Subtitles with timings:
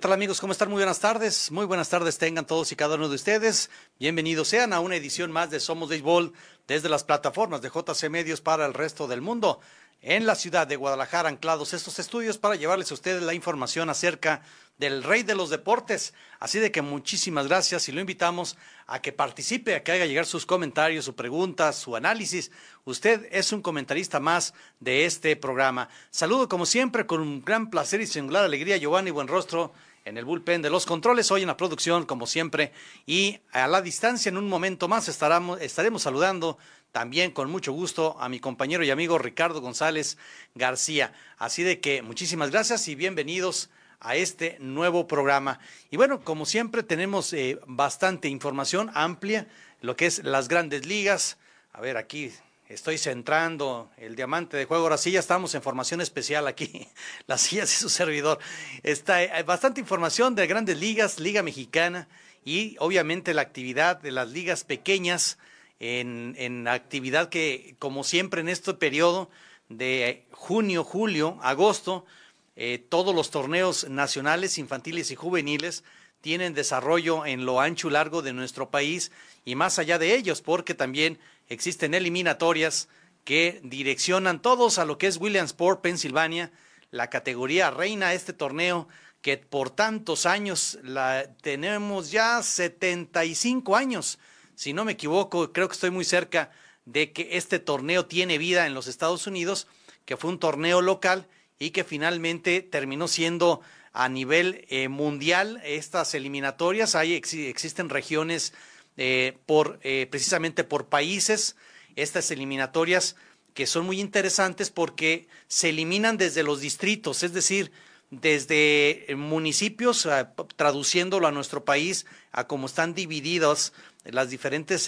[0.00, 0.40] Tal amigos?
[0.40, 0.70] ¿Cómo están?
[0.70, 1.50] Muy buenas tardes.
[1.50, 3.68] Muy buenas tardes tengan todos y cada uno de ustedes.
[3.98, 6.32] Bienvenidos sean a una edición más de Somos Béisbol
[6.66, 9.60] desde las plataformas de JC Medios para el resto del mundo.
[10.00, 14.40] En la ciudad de Guadalajara, anclados estos estudios para llevarles a ustedes la información acerca
[14.78, 16.14] del rey de los deportes.
[16.38, 20.24] Así de que muchísimas gracias y lo invitamos a que participe, a que haga llegar
[20.24, 22.50] sus comentarios, sus preguntas, su análisis.
[22.86, 25.90] Usted es un comentarista más de este programa.
[26.10, 30.62] Saludo como siempre con un gran placer y singular alegría Giovanni Buenrostro en el bullpen
[30.62, 32.72] de los controles, hoy en la producción, como siempre,
[33.06, 36.58] y a la distancia, en un momento más, estaremos, estaremos saludando
[36.92, 40.18] también con mucho gusto a mi compañero y amigo Ricardo González
[40.54, 41.12] García.
[41.38, 45.60] Así de que muchísimas gracias y bienvenidos a este nuevo programa.
[45.90, 49.46] Y bueno, como siempre, tenemos eh, bastante información amplia,
[49.82, 51.38] lo que es las grandes ligas.
[51.72, 52.32] A ver, aquí
[52.70, 54.84] estoy centrando el diamante de juego.
[54.84, 56.88] Ahora sí, ya estamos en formación especial aquí,
[57.26, 58.38] las sillas y su servidor.
[58.82, 62.08] Está eh, bastante información de grandes ligas, Liga Mexicana
[62.44, 65.36] y obviamente la actividad de las ligas pequeñas
[65.80, 69.30] en, en actividad que, como siempre en este periodo
[69.68, 72.06] de junio, julio, agosto,
[72.54, 75.82] eh, todos los torneos nacionales, infantiles y juveniles
[76.20, 79.10] tienen desarrollo en lo ancho y largo de nuestro país
[79.44, 81.18] y más allá de ellos, porque también
[81.50, 82.88] existen eliminatorias
[83.24, 86.50] que direccionan todos a lo que es Williamsport, Pensilvania,
[86.90, 88.88] la categoría reina este torneo
[89.20, 94.18] que por tantos años la tenemos ya 75 años.
[94.54, 96.50] Si no me equivoco, creo que estoy muy cerca
[96.86, 99.66] de que este torneo tiene vida en los Estados Unidos,
[100.04, 101.28] que fue un torneo local
[101.58, 103.60] y que finalmente terminó siendo
[103.92, 106.94] a nivel eh, mundial estas eliminatorias.
[106.94, 108.54] Hay, existen regiones
[109.02, 111.56] eh, por, eh, precisamente por países,
[111.96, 113.16] estas eliminatorias
[113.54, 117.72] que son muy interesantes porque se eliminan desde los distritos, es decir,
[118.10, 120.06] desde municipios,
[120.54, 123.72] traduciéndolo a nuestro país, a cómo están divididas
[124.04, 124.86] las diferentes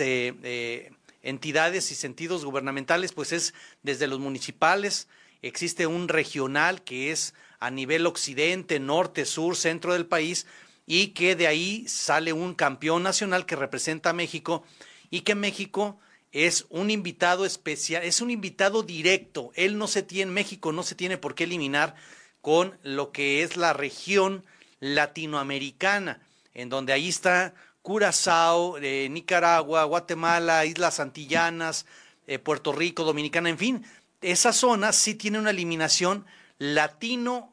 [1.22, 5.08] entidades y sentidos gubernamentales, pues es desde los municipales,
[5.40, 10.46] existe un regional que es a nivel occidente, norte, sur, centro del país,
[10.86, 14.64] y que de ahí sale un campeón nacional que representa a México
[15.10, 15.98] y que México
[16.32, 19.52] es un invitado especial, es un invitado directo.
[19.54, 21.94] Él no se tiene, México no se tiene por qué eliminar
[22.40, 24.44] con lo que es la región
[24.80, 26.20] latinoamericana,
[26.54, 31.86] en donde ahí está Curazao, eh, Nicaragua, Guatemala, Islas Antillanas,
[32.26, 33.84] eh, Puerto Rico, Dominicana, en fin,
[34.22, 36.24] esa zona sí tiene una eliminación
[36.58, 37.52] latino,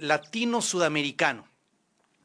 [0.00, 1.51] latino sudamericano.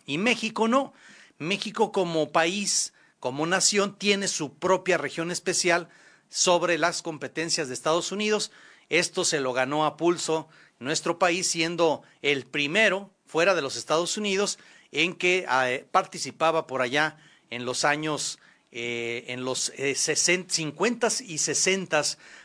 [0.07, 0.93] Y México no.
[1.37, 5.89] México como país, como nación, tiene su propia región especial
[6.29, 8.51] sobre las competencias de Estados Unidos.
[8.89, 10.47] Esto se lo ganó a pulso
[10.79, 14.57] nuestro país, siendo el primero fuera de los Estados Unidos
[14.91, 17.17] en que eh, participaba por allá
[17.49, 18.39] en los años,
[18.71, 22.01] eh, en los 50 eh, y 60,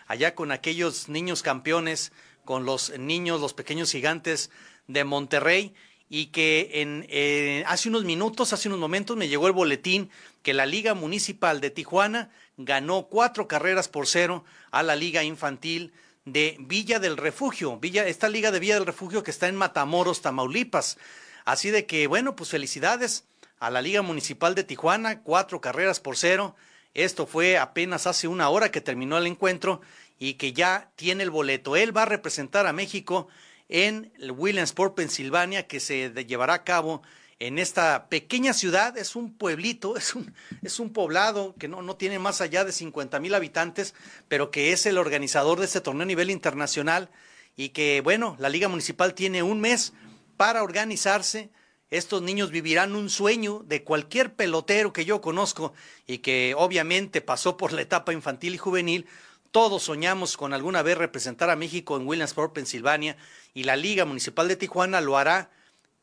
[0.08, 2.12] allá con aquellos niños campeones,
[2.44, 4.50] con los niños, los pequeños gigantes
[4.88, 5.74] de Monterrey
[6.14, 10.10] y que en, eh, hace unos minutos, hace unos momentos me llegó el boletín
[10.42, 15.94] que la Liga Municipal de Tijuana ganó cuatro carreras por cero a la Liga Infantil
[16.26, 20.20] de Villa del Refugio, Villa, esta Liga de Villa del Refugio que está en Matamoros,
[20.20, 20.98] Tamaulipas.
[21.46, 23.24] Así de que, bueno, pues felicidades
[23.58, 26.54] a la Liga Municipal de Tijuana, cuatro carreras por cero.
[26.92, 29.80] Esto fue apenas hace una hora que terminó el encuentro
[30.18, 31.74] y que ya tiene el boleto.
[31.74, 33.28] Él va a representar a México
[33.72, 37.00] en Williamsport, Pensilvania, que se llevará a cabo
[37.38, 38.98] en esta pequeña ciudad.
[38.98, 42.72] Es un pueblito, es un, es un poblado que no, no tiene más allá de
[42.72, 43.95] 50 mil habitantes,
[44.28, 47.09] pero que es el organizador de este torneo a nivel internacional
[47.57, 49.95] y que, bueno, la Liga Municipal tiene un mes
[50.36, 51.48] para organizarse.
[51.89, 55.72] Estos niños vivirán un sueño de cualquier pelotero que yo conozco
[56.07, 59.07] y que obviamente pasó por la etapa infantil y juvenil,
[59.53, 63.16] todos soñamos con alguna vez representar a México en Williamsport, Pensilvania,
[63.54, 65.51] y la Liga Municipal de Tijuana lo hará.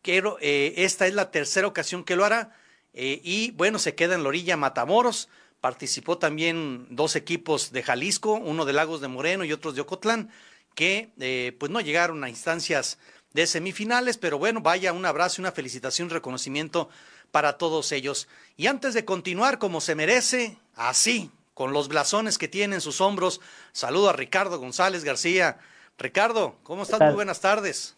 [0.05, 2.55] Eh, esta es la tercera ocasión que lo hará.
[2.93, 5.29] Eh, y bueno, se queda en la orilla Matamoros.
[5.61, 10.29] Participó también dos equipos de Jalisco, uno de Lagos de Moreno y otros de Ocotlán,
[10.75, 12.99] que eh, pues no llegaron a instancias
[13.33, 16.89] de semifinales, pero bueno, vaya un abrazo, una felicitación, un reconocimiento
[17.31, 18.27] para todos ellos.
[18.57, 23.01] Y antes de continuar como se merece, así, con los blasones que tiene en sus
[23.01, 23.41] hombros,
[23.73, 25.57] saludo a Ricardo González García.
[25.97, 27.01] Ricardo, ¿cómo estás?
[27.01, 27.97] Muy buenas tardes.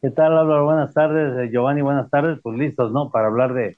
[0.00, 0.64] ¿Qué tal, Álvaro?
[0.64, 2.38] Buenas tardes, eh, Giovanni, buenas tardes.
[2.42, 3.10] Pues listos, ¿no?
[3.10, 3.76] Para hablar de,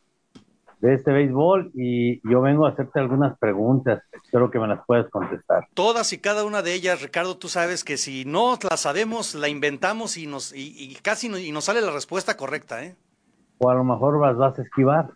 [0.79, 4.05] de este béisbol y yo vengo a hacerte algunas preguntas.
[4.25, 5.67] Espero que me las puedas contestar.
[5.75, 9.49] Todas y cada una de ellas, Ricardo, tú sabes que si no las sabemos, la
[9.49, 12.95] inventamos y nos y, casi y nos sale la respuesta correcta, ¿eh?
[13.59, 15.09] O a lo mejor las vas a esquivar.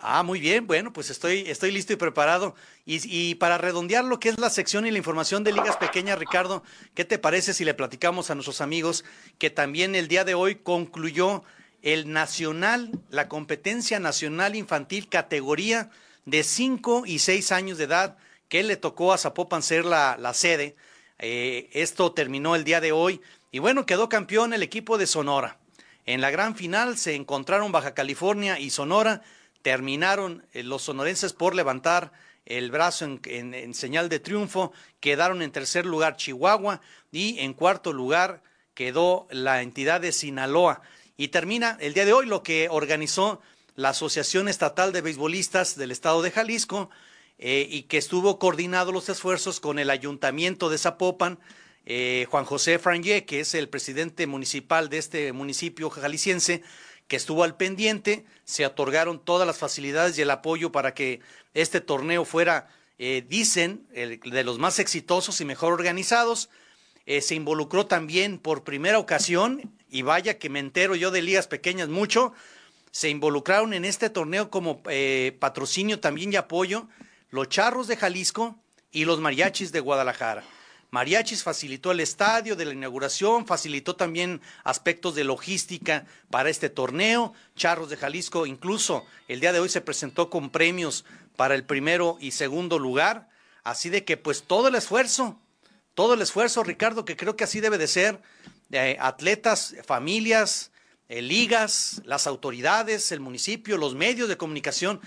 [0.00, 2.54] Ah, muy bien, bueno, pues estoy, estoy listo y preparado.
[2.86, 6.62] Y, para redondear lo que es la sección y la información de ligas pequeñas, Ricardo,
[6.94, 9.04] ¿qué te parece si le platicamos a nuestros amigos
[9.38, 11.42] que también el día de hoy concluyó
[11.82, 15.90] el nacional, la competencia nacional infantil categoría
[16.26, 18.16] de 5 y 6 años de edad
[18.48, 20.76] que le tocó a Zapopan ser la, la sede.
[21.18, 23.20] Eh, esto terminó el día de hoy
[23.50, 25.58] y bueno, quedó campeón el equipo de Sonora.
[26.06, 29.22] En la gran final se encontraron Baja California y Sonora,
[29.68, 32.10] terminaron eh, los sonorenses por levantar
[32.46, 36.80] el brazo en, señal de triunfo, quedaron en tercer lugar Chihuahua
[37.12, 38.42] y en cuarto lugar
[38.72, 40.80] quedó la entidad de Sinaloa.
[41.18, 43.42] Y termina el día de hoy lo que organizó
[43.76, 46.88] la Asociación Estatal de Beisbolistas del Estado de Jalisco
[47.36, 51.38] eh, y que estuvo coordinado los esfuerzos con el Ayuntamiento de Zapopan,
[51.84, 56.62] eh, Juan José Franje, que es el presidente municipal de este municipio jalisciense,
[57.08, 61.20] que estuvo al pendiente, se otorgaron todas las facilidades y el apoyo para que
[61.54, 62.68] este torneo fuera,
[62.98, 66.48] eh, dicen, el, de los más exitosos y mejor organizados.
[67.06, 71.88] se involucró también por primera ocasión y vaya que me entero yo de ligas pequeñas
[71.88, 72.34] mucho,
[72.90, 76.88] se involucraron en este torneo como eh, patrocinio también y apoyo
[77.30, 78.58] los Charros de Jalisco
[78.90, 80.44] y los Mariachis de Guadalajara.
[80.90, 87.34] Mariachis facilitó el estadio de la inauguración, facilitó también aspectos de logística para este torneo.
[87.56, 91.04] Charros de Jalisco incluso el día de hoy se presentó con premios
[91.36, 93.28] para el primero y segundo lugar.
[93.64, 95.38] Así de que pues todo el esfuerzo,
[95.94, 98.22] todo el esfuerzo, Ricardo, que creo que así debe de ser,
[98.70, 100.70] de atletas, familias,
[101.10, 105.00] eh, ligas, las autoridades, el municipio, los medios de comunicación,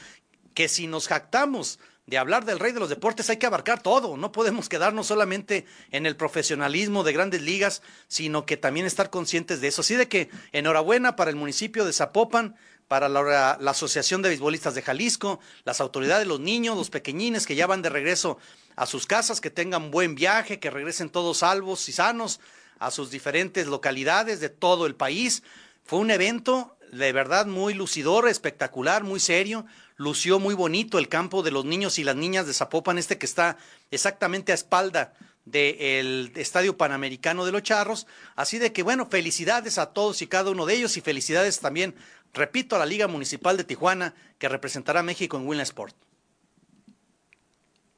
[0.54, 1.80] que si nos jactamos
[2.12, 5.66] de hablar del rey de los deportes hay que abarcar todo, no podemos quedarnos solamente
[5.92, 9.80] en el profesionalismo de grandes ligas, sino que también estar conscientes de eso.
[9.80, 12.58] Así de que enhorabuena para el municipio de Zapopan,
[12.90, 17.66] para la, Asociación de Beisbolistas de Jalisco, las autoridades, los niños, los pequeñines que ya
[17.66, 18.38] van de regreso
[18.75, 22.42] a sus casas, que tengan buen viaje, que regresen todos salvos y sanos
[22.80, 25.44] a sus diferentes localidades de todo el país.
[25.86, 29.66] Fue un evento de verdad muy lucidor, espectacular, muy serio.
[29.96, 33.26] Lució muy bonito el campo de los niños y las niñas de Zapopan, este que
[33.26, 33.58] está
[33.92, 35.14] exactamente a espalda
[35.46, 38.08] del Estadio Panamericano de los Charros.
[38.36, 41.96] Así de que, bueno, felicidades a todos y cada uno de ellos y felicidades también,
[42.34, 45.96] repito, a la Liga Municipal de Tijuana que representará a México en Winland Sport.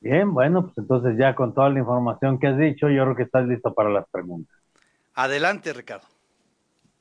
[0.02, 3.24] Bien, bueno, pues entonces ya con toda la información que has dicho, yo creo que
[3.24, 4.56] estás listo para las preguntas.
[5.16, 6.06] Adelante, Ricardo.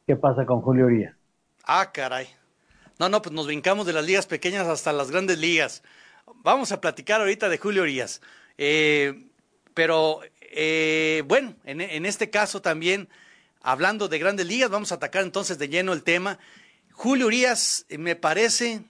[0.07, 1.17] ¿Qué pasa con Julio Urias?
[1.65, 2.29] Ah, caray.
[2.99, 5.83] No, no, pues nos brincamos de las ligas pequeñas hasta las grandes ligas.
[6.37, 8.21] Vamos a platicar ahorita de Julio Urias.
[8.59, 9.27] Eh,
[9.75, 13.09] pero eh, bueno, en, este caso también,
[13.61, 16.39] hablando de grandes ligas, vamos a atacar entonces de lleno el tema.
[16.93, 18.85] Julio Urias, eh, me parece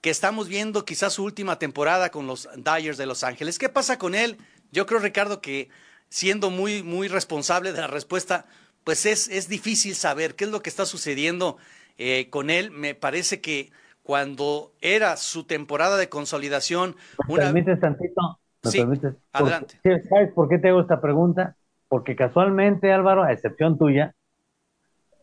[0.00, 3.58] que estamos viendo quizás su última temporada con los Dyers de Los Ángeles.
[3.58, 4.38] ¿Qué pasa con él?
[4.70, 5.68] Yo creo, Ricardo, que
[6.08, 8.46] siendo muy, muy responsable de la respuesta,
[8.84, 11.56] pues es, es difícil saber qué es lo que está sucediendo
[11.98, 12.70] eh, con él.
[12.70, 13.70] Me parece que
[14.02, 16.96] cuando era su temporada de consolidación...
[17.26, 17.44] ¿Me una...
[17.44, 18.38] permites tantito?
[18.62, 19.14] ¿Me sí, permites?
[19.32, 19.80] adelante.
[20.08, 21.56] ¿Sabes por qué te hago esta pregunta?
[21.88, 24.14] Porque casualmente, Álvaro, a excepción tuya,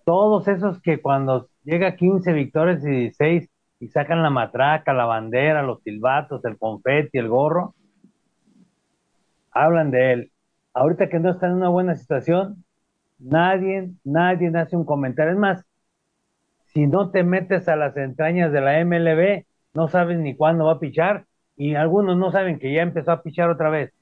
[0.06, 3.50] todos esos que cuando llega 15 victorias y 16
[3.80, 7.75] y sacan la matraca, la bandera, los silbatos, el confeti, el gorro,
[9.51, 10.34] hablan de él
[10.74, 12.63] ahorita que no está en una buena situación,
[13.20, 15.34] nadie, nadie hace un comentario.
[15.34, 15.65] Es más,
[16.74, 20.74] si no te metes a las entrañas de la MLB, no sabes ni cuándo va
[20.74, 21.25] a pichar
[21.56, 23.94] y algunos no saben que ya empezó a pichar otra vez.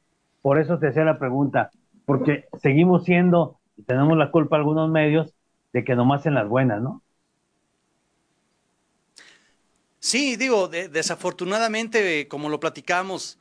[0.41, 1.69] Por eso te hacía la pregunta,
[2.05, 5.33] porque seguimos siendo, y tenemos la culpa algunos medios,
[5.73, 7.01] de que nomás en las buenas, ¿no?
[9.99, 13.37] Sí, digo, de, desafortunadamente, como lo platicamos,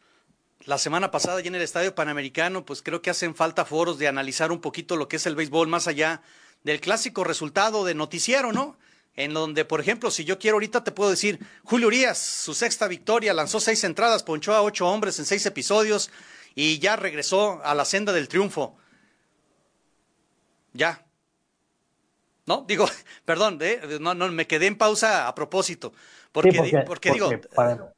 [0.67, 4.09] la semana pasada ya en el Estadio Panamericano, pues creo que hacen falta foros de
[4.09, 6.21] analizar un poquito lo que es el béisbol más allá
[6.63, 8.77] del clásico resultado de noticiero, ¿no?
[9.17, 12.89] En donde, por ejemplo, si yo quiero ahorita te puedo decir, Julio Urias, su sexta
[12.89, 16.11] victoria, lanzó seis entradas, ponchó a ocho hombres en seis episodios
[16.55, 18.77] y ya regresó a la senda del triunfo.
[20.73, 21.05] Ya.
[22.47, 22.87] No, digo,
[23.25, 23.81] perdón, ¿eh?
[24.01, 25.93] no, no, me quedé en pausa a propósito.
[26.33, 27.31] Porque, porque, digo.
[27.55, 27.93] Para,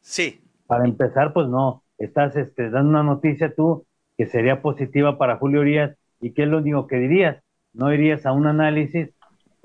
[0.00, 0.40] sí.
[0.66, 1.82] Para empezar, pues no.
[1.98, 5.96] Estás este, dando una noticia tú que sería positiva para Julio Urias.
[6.20, 7.42] ¿Y qué es lo único que dirías?
[7.72, 9.10] No irías a un análisis,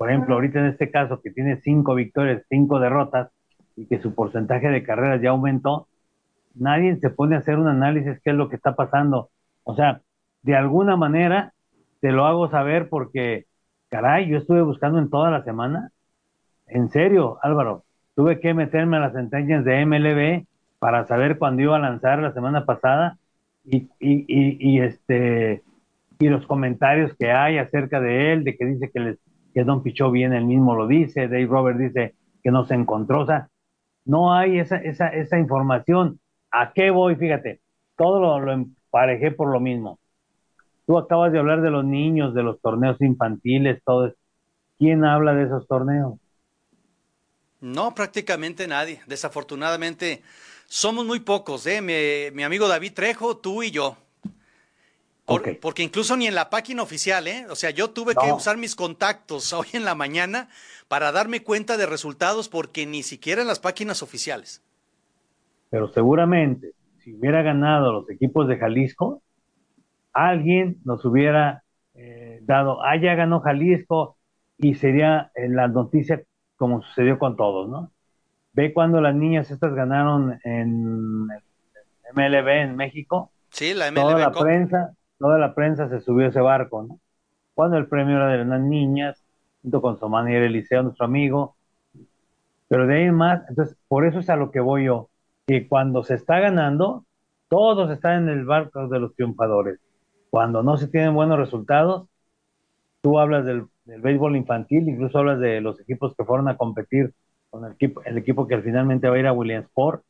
[0.02, 3.30] por ejemplo, ahorita en este caso que tiene cinco victorias, cinco derrotas
[3.76, 5.86] y que su porcentaje de carreras ya aumentó,
[6.56, 9.30] nadie se pone a hacer un análisis qué es lo que está pasando.
[9.62, 10.00] O sea,
[10.42, 11.52] de alguna manera
[12.00, 13.46] te lo hago saber porque
[13.90, 15.92] Caray, yo estuve buscando en toda la semana.
[16.66, 17.84] En serio, Álvaro,
[18.16, 20.46] tuve que meterme a las sentencias de MLB
[20.80, 23.18] para saber cuándo iba a lanzar la semana pasada
[23.64, 25.62] y, y, y, este
[26.18, 29.18] y los comentarios que hay acerca de él, de que dice que, les,
[29.52, 33.22] que Don Pichó bien, él mismo lo dice, Dave Robert dice que no se encontró,
[33.22, 33.48] o sea,
[34.04, 36.20] no hay esa, esa, esa información.
[36.50, 37.16] ¿A qué voy?
[37.16, 37.60] Fíjate,
[37.96, 39.98] todo lo, emparejé por lo mismo.
[40.86, 44.16] Tú acabas de hablar de los niños, de los torneos infantiles, todo eso.
[44.78, 46.14] ¿Quién habla de esos torneos?
[47.60, 49.00] No, prácticamente nadie.
[49.06, 50.22] Desafortunadamente,
[50.66, 51.80] somos muy pocos, ¿eh?
[52.34, 53.96] Mi, amigo David Trejo, tú y yo.
[55.24, 57.46] Porque incluso ni en la página oficial, ¿eh?
[57.48, 60.48] O sea, yo tuve que usar mis contactos hoy en la mañana
[60.88, 64.62] para darme cuenta de resultados porque ni siquiera en las páginas oficiales.
[65.70, 69.22] Pero seguramente, si hubiera ganado los equipos de Jalisco,
[70.12, 71.62] alguien nos hubiera
[71.94, 74.16] eh, dado, ah, ya ganó Jalisco
[74.58, 76.22] y sería en la noticia
[76.56, 77.90] como sucedió con todos, ¿no?
[78.52, 81.26] Ve cuando las niñas estas ganaron en
[82.14, 83.30] MLB en México.
[83.50, 84.00] Sí, la MLB.
[84.00, 86.98] Toda la prensa, toda la prensa se subió a ese barco, ¿no?
[87.54, 89.24] Cuando el premio era de las niñas,
[89.62, 91.54] junto con su manager Eliseo, nuestro amigo.
[92.66, 95.10] Pero de ahí en más, entonces, por eso es a lo que voy yo,
[95.46, 97.04] que cuando se está ganando,
[97.48, 99.78] todos están en el barco de los triunfadores.
[100.28, 102.08] Cuando no se tienen buenos resultados,
[103.00, 107.14] tú hablas del, béisbol infantil, incluso hablas de los equipos que fueron a competir
[107.50, 110.02] con el equipo, el equipo que finalmente va a ir a Williamsport.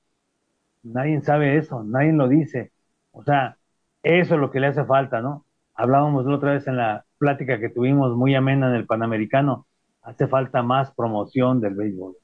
[0.85, 2.73] Nadie sabe eso, nadie lo dice.
[3.13, 3.59] O sea,
[4.03, 5.45] eso es lo que le hace falta, ¿no?
[5.75, 9.67] Hablábamos la otra vez en la plática que tuvimos muy amena en el Panamericano.
[10.03, 12.17] Hace falta más promoción del béisbol.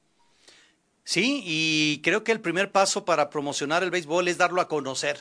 [1.03, 5.17] Sí, y creo que el primer paso para promocionar el béisbol es darlo a conocer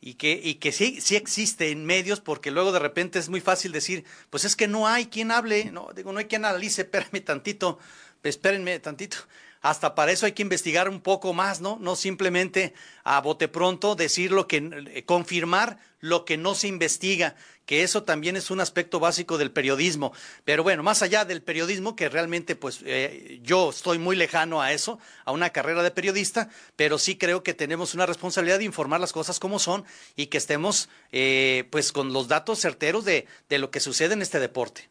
[0.00, 3.40] y que, y que sí, sí existe en medios, porque luego de repente es muy
[3.40, 6.82] fácil decir, pues es que no hay quien hable, no, digo, no hay quien analice,
[6.92, 7.78] espérenme tantito,
[8.22, 9.16] espérenme tantito.
[9.64, 11.78] Hasta para eso hay que investigar un poco más, ¿no?
[11.80, 17.34] No simplemente a bote pronto decir lo que, eh, confirmar lo que no se investiga
[17.64, 20.12] que eso también es un aspecto básico del periodismo.
[20.44, 24.72] Pero bueno, más allá del periodismo, que realmente pues eh, yo estoy muy lejano a
[24.74, 29.00] eso, a una carrera de periodista, pero sí creo que tenemos una responsabilidad de informar
[29.00, 33.58] las cosas como son y que estemos eh, pues con los datos certeros de, de
[33.58, 34.90] lo que sucede en este deporte.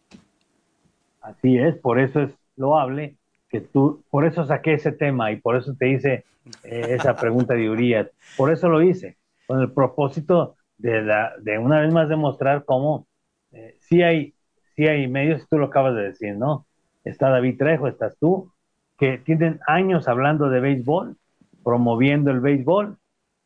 [1.21, 3.17] Así es, por eso es loable
[3.53, 6.25] que tú, por eso saqué ese tema y por eso te hice
[6.63, 11.59] eh, esa pregunta de Urias, por eso lo hice, con el propósito de, la, de
[11.59, 13.05] una vez más demostrar cómo
[13.51, 14.33] eh, sí, hay,
[14.75, 16.65] sí hay medios, tú lo acabas de decir, ¿no?
[17.03, 18.51] Está David Trejo, estás tú,
[18.97, 21.15] que tienen años hablando de béisbol,
[21.63, 22.97] promoviendo el béisbol.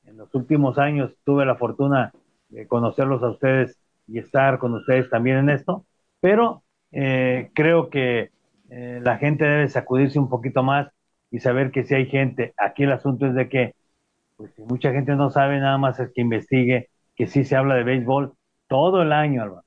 [0.06, 2.14] En los últimos años tuve la fortuna
[2.48, 5.86] de conocerlos a ustedes y estar con ustedes también en esto,
[6.22, 8.32] pero eh, creo que
[8.70, 10.88] eh, la gente debe sacudirse un poquito más
[11.32, 13.76] y saber que si hay gente, aquí el asunto es de que
[14.36, 17.76] pues si mucha gente no sabe, nada más es que investigue que sí se habla
[17.76, 18.34] de béisbol
[18.68, 19.66] todo el año, Álvaro.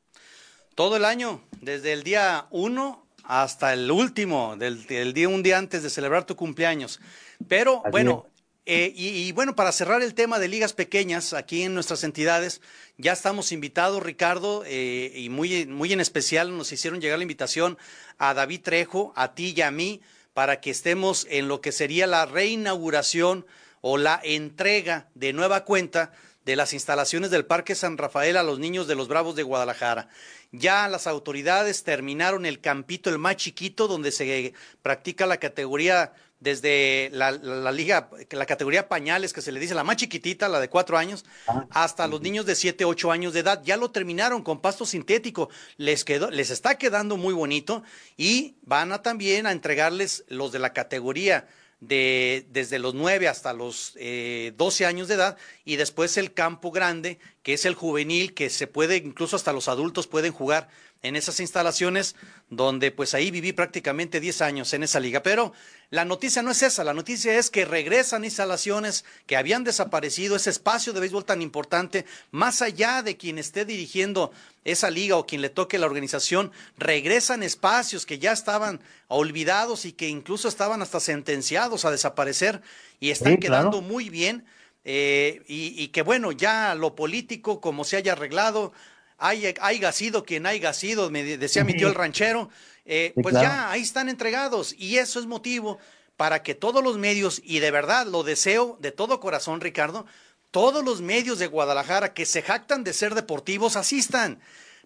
[0.77, 5.83] Todo el año, desde el día uno hasta el último, del, día un día antes
[5.83, 7.01] de celebrar tu cumpleaños.
[7.49, 8.27] Pero bueno,
[8.67, 12.61] eh, y, bueno, para cerrar el tema de ligas pequeñas aquí en nuestras entidades,
[12.99, 17.79] ya estamos invitados, Ricardo, eh, y muy, muy en especial nos hicieron llegar la invitación
[18.19, 20.03] a David Trejo, a ti y a mí,
[20.35, 23.47] para que estemos en lo que sería la reinauguración
[23.81, 26.13] o la entrega de nueva cuenta
[26.45, 30.09] de las instalaciones del Parque San Rafael a los niños de los Bravos de Guadalajara.
[30.53, 34.53] Ya las autoridades terminaron el campito, el más chiquito, donde se
[34.83, 37.31] practica la categoría desde la,
[37.71, 41.27] liga, la categoría pañales, que se le dice la más chiquitita, la de cuatro años,
[41.47, 43.63] ah, hasta los niños de siete, ocho años de edad.
[43.63, 45.51] Ya lo terminaron con pasto sintético.
[45.77, 47.83] Les quedó, les está quedando muy bonito
[48.17, 51.47] y van a también a entregarles los de la categoría
[51.81, 56.71] de, desde los 9 hasta los eh, 12 años de edad y después el campo
[56.71, 60.69] grande, que es el juvenil, que se puede, incluso hasta los adultos pueden jugar
[61.03, 62.15] en esas instalaciones
[62.51, 65.23] donde pues ahí viví prácticamente 10 años en esa liga.
[65.23, 65.53] Pero
[65.91, 70.51] la noticia no es esa, la noticia es que regresan instalaciones que habían desaparecido, ese
[70.51, 74.31] espacio de béisbol tan importante, más allá de quien esté dirigiendo
[74.65, 79.91] esa liga o quien le toque la organización, regresan espacios que ya estaban olvidados y
[79.91, 82.63] que incluso estaban hasta sentenciados a desaparecer
[83.01, 84.45] y están quedando muy bien.
[84.85, 88.73] Eh, y, y, que bueno, ya lo político, como se haya arreglado,
[89.19, 92.49] haya sido quien haya sido, me decía mi tío el ranchero,
[92.93, 95.79] eh, pues ya ahí están entregados y eso es motivo
[96.17, 100.07] para que todos los medios, y de verdad lo deseo de todo corazón, Ricardo,
[100.51, 104.41] todos los medios de Guadalajara que se jactan de ser deportivos asistan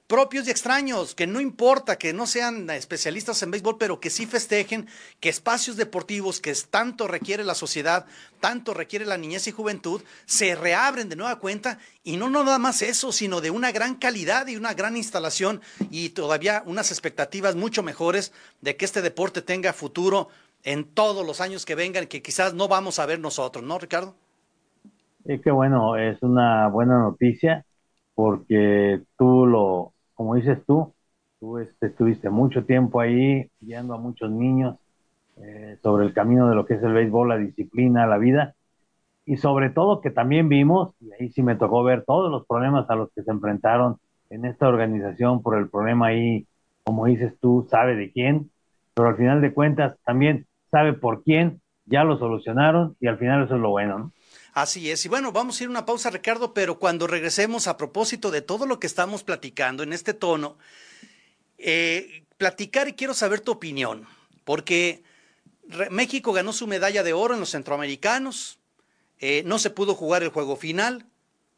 [0.06, 4.26] propios y extraños, que no importa que no sean especialistas en béisbol, pero que sí
[4.26, 4.87] festejen
[5.18, 8.04] que espacios deportivos que tanto requiere la sociedad,
[8.40, 12.82] tanto requiere la niñez y juventud, se reabren de nueva cuenta y no, nada más
[12.82, 17.82] eso, sino de una gran calidad y una gran instalación y todavía unas expectativas mucho
[17.82, 20.28] mejores de que este deporte tenga futuro
[20.64, 24.14] en todos los años que vengan, que quizás no vamos a ver nosotros, ¿no, Ricardo?
[25.26, 27.64] Sí, qué bueno, es una buena noticia
[28.14, 30.94] porque tú lo, como dices tú,
[31.40, 34.76] tú este, estuviste mucho tiempo ahí guiando a muchos niños
[35.37, 38.54] eh, sobre el camino de lo que es el béisbol, la disciplina, la vida,
[39.26, 42.88] y sobre todo que también vimos, y ahí sí me tocó ver todos los problemas
[42.90, 43.97] a los que se enfrentaron
[44.30, 46.47] en esta organización por el problema ahí,
[46.85, 48.50] como dices tú, sabe de quién,
[48.94, 53.44] pero al final de cuentas también sabe por quién, ya lo solucionaron y al final
[53.44, 54.12] eso es lo bueno, ¿no?
[54.54, 55.04] Así es.
[55.04, 58.40] Y bueno, vamos a ir a una pausa, Ricardo, pero cuando regresemos a propósito de
[58.40, 60.56] todo lo que estamos platicando en este tono,
[61.58, 64.06] eh, platicar y quiero saber tu opinión,
[64.44, 65.02] porque
[65.90, 68.61] México ganó su medalla de oro en los centroamericanos,
[69.18, 71.04] eh, no se pudo jugar el juego final,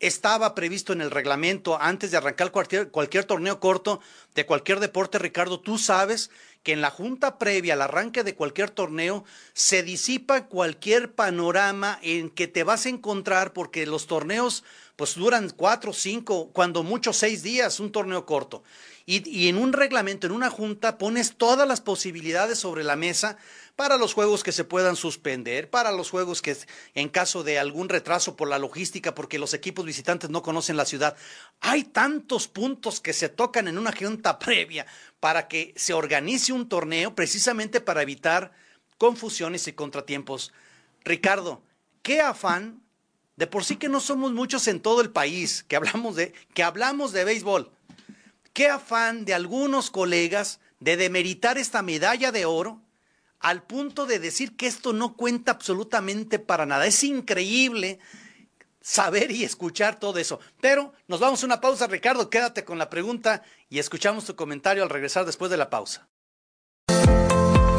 [0.01, 4.01] estaba previsto en el reglamento antes de arrancar cualquier, cualquier, torneo corto
[4.35, 6.31] de cualquier deporte, Ricardo, tú sabes
[6.67, 12.29] que en la junta previa al arranque de cualquier torneo se disipa cualquier panorama en
[12.29, 14.65] que te vas a encontrar porque los torneos
[14.97, 18.65] pues duran cuatro, cinco, cuando mucho seis días, un torneo corto.
[19.09, 23.37] Y, en un reglamento, en una junta, pones todas las posibilidades sobre la mesa
[23.77, 26.57] para los juegos que se puedan suspender, para los juegos que
[26.95, 30.87] en caso de algún retraso por la logística, porque los equipos visitantes no conocen la
[30.87, 31.17] ciudad.
[31.61, 34.87] Hay tantos puntos que se tocan en una junta previa
[35.21, 38.51] para que se organice un torneo precisamente para evitar
[38.99, 40.53] confusiones y contratiempos.
[41.05, 41.63] Ricardo,
[42.03, 42.83] qué afán,
[43.37, 46.65] de por sí que no somos muchos en todo el país que hablamos de, que
[46.65, 47.71] hablamos de béisbol.
[48.57, 52.81] Qué afán de algunos colegas de demeritar esta medalla de oro
[53.39, 56.87] al punto de decir que esto no cuenta absolutamente para nada.
[56.87, 57.99] Es increíble
[58.81, 60.41] saber y escuchar todo eso.
[60.63, 64.83] Pero nos vamos a una pausa, Ricardo, quédate con la pregunta y escuchamos tu comentario
[64.83, 66.09] al regresar después de la pausa.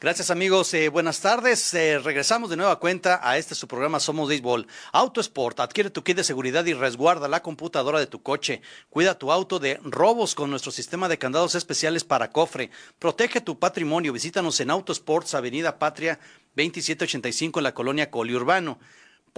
[0.00, 1.74] Gracias amigos, eh, buenas tardes.
[1.74, 4.68] Eh, regresamos de nueva cuenta a este su programa Somos Béisbol.
[4.92, 8.62] Autosport, adquiere tu kit de seguridad y resguarda la computadora de tu coche.
[8.90, 12.70] Cuida tu auto de robos con nuestro sistema de candados especiales para cofre.
[13.00, 14.12] Protege tu patrimonio.
[14.12, 16.20] Visítanos en Autosports, Avenida Patria
[16.54, 18.78] 2785 en la colonia Coliurbano.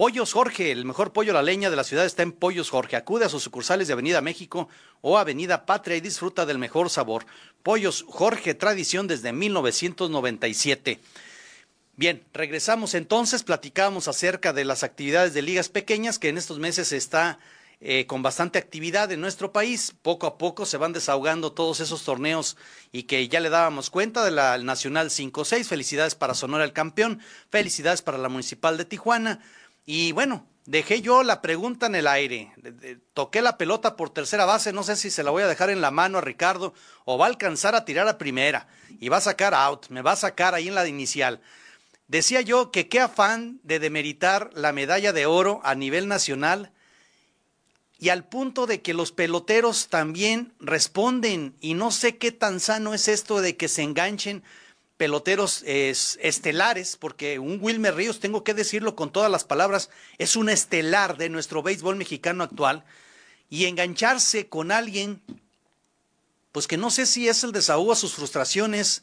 [0.01, 2.95] Pollos Jorge, el mejor pollo a la leña de la ciudad está en Pollos Jorge.
[2.95, 4.67] Acude a sus sucursales de Avenida México
[5.01, 7.27] o Avenida Patria y disfruta del mejor sabor.
[7.61, 10.99] Pollos Jorge, tradición desde 1997.
[11.97, 16.93] Bien, regresamos entonces, platicamos acerca de las actividades de ligas pequeñas que en estos meses
[16.93, 17.37] está
[17.79, 19.93] eh, con bastante actividad en nuestro país.
[20.01, 22.57] Poco a poco se van desahogando todos esos torneos
[22.91, 25.63] y que ya le dábamos cuenta de la Nacional 5-6.
[25.65, 27.19] Felicidades para Sonora el campeón,
[27.51, 29.41] felicidades para la Municipal de Tijuana.
[29.85, 32.53] Y bueno, dejé yo la pregunta en el aire.
[33.13, 35.81] Toqué la pelota por tercera base, no sé si se la voy a dejar en
[35.81, 36.73] la mano a Ricardo
[37.05, 38.67] o va a alcanzar a tirar a primera
[38.99, 41.41] y va a sacar out, me va a sacar ahí en la inicial.
[42.07, 46.71] Decía yo que qué afán de demeritar la medalla de oro a nivel nacional
[47.97, 52.93] y al punto de que los peloteros también responden y no sé qué tan sano
[52.93, 54.43] es esto de que se enganchen
[55.01, 60.47] peloteros estelares, porque un Wilmer Ríos, tengo que decirlo con todas las palabras, es un
[60.47, 62.85] estelar de nuestro béisbol mexicano actual,
[63.49, 65.19] y engancharse con alguien
[66.51, 69.01] pues que no sé si es el desahogo a sus frustraciones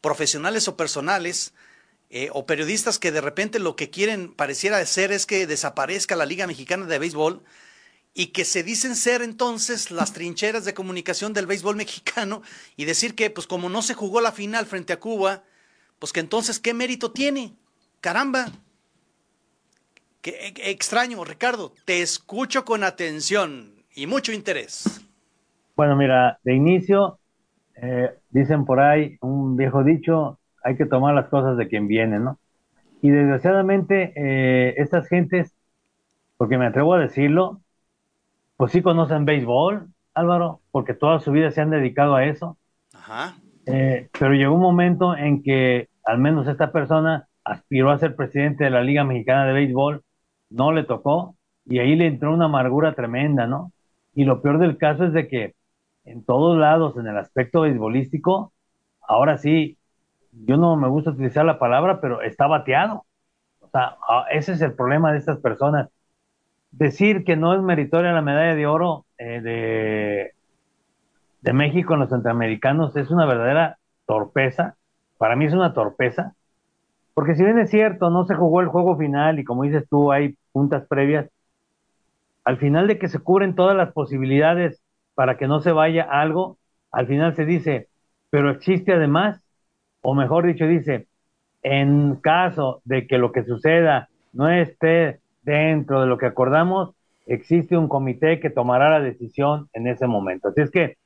[0.00, 1.52] profesionales o personales,
[2.10, 6.26] eh, o periodistas que de repente lo que quieren pareciera ser es que desaparezca la
[6.26, 7.44] Liga Mexicana de Béisbol
[8.18, 12.40] y que se dicen ser entonces las trincheras de comunicación del béisbol mexicano
[12.74, 15.42] y decir que pues como no se jugó la final frente a Cuba,
[15.98, 17.52] pues que entonces qué mérito tiene.
[18.00, 18.46] Caramba.
[20.22, 25.06] Qué extraño, Ricardo, te escucho con atención y mucho interés.
[25.76, 27.18] Bueno, mira, de inicio
[27.76, 32.18] eh, dicen por ahí un viejo dicho, hay que tomar las cosas de quien viene,
[32.18, 32.38] ¿no?
[33.02, 35.54] Y desgraciadamente, eh, estas gentes,
[36.38, 37.60] porque me atrevo a decirlo,
[38.56, 42.58] pues sí conocen béisbol, Álvaro, porque toda su vida se han dedicado a eso.
[42.94, 43.36] Ajá.
[43.66, 48.64] Eh, pero llegó un momento en que al menos esta persona aspiró a ser presidente
[48.64, 50.02] de la Liga Mexicana de Béisbol,
[50.50, 53.72] no le tocó, y ahí le entró una amargura tremenda, ¿no?
[54.14, 55.54] Y lo peor del caso es de que
[56.04, 58.52] en todos lados, en el aspecto beisbolístico,
[59.02, 59.76] ahora sí,
[60.32, 63.04] yo no me gusta utilizar la palabra, pero está bateado.
[63.60, 65.88] O sea, ah, ese es el problema de estas personas.
[66.70, 70.32] Decir que no es meritoria la medalla de oro eh, de,
[71.40, 74.76] de México en los centroamericanos es una verdadera torpeza.
[75.18, 76.34] Para mí es una torpeza.
[77.14, 80.12] Porque si bien es cierto, no se jugó el juego final y como dices tú,
[80.12, 81.30] hay puntas previas,
[82.44, 84.82] al final de que se cubren todas las posibilidades
[85.14, 86.58] para que no se vaya algo,
[86.92, 87.88] al final se dice,
[88.30, 89.40] pero existe además
[90.08, 91.08] o mejor dicho, dice,
[91.64, 96.94] en caso de que lo que suceda no esté dentro de lo que acordamos,
[97.26, 100.48] existe un comité que tomará la decisión en ese momento.
[100.48, 100.96] Así es que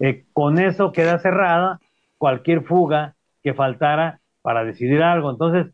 [0.00, 1.80] eh, con eso queda cerrada
[2.16, 5.30] cualquier fuga que faltara para decidir algo.
[5.30, 5.66] Entonces,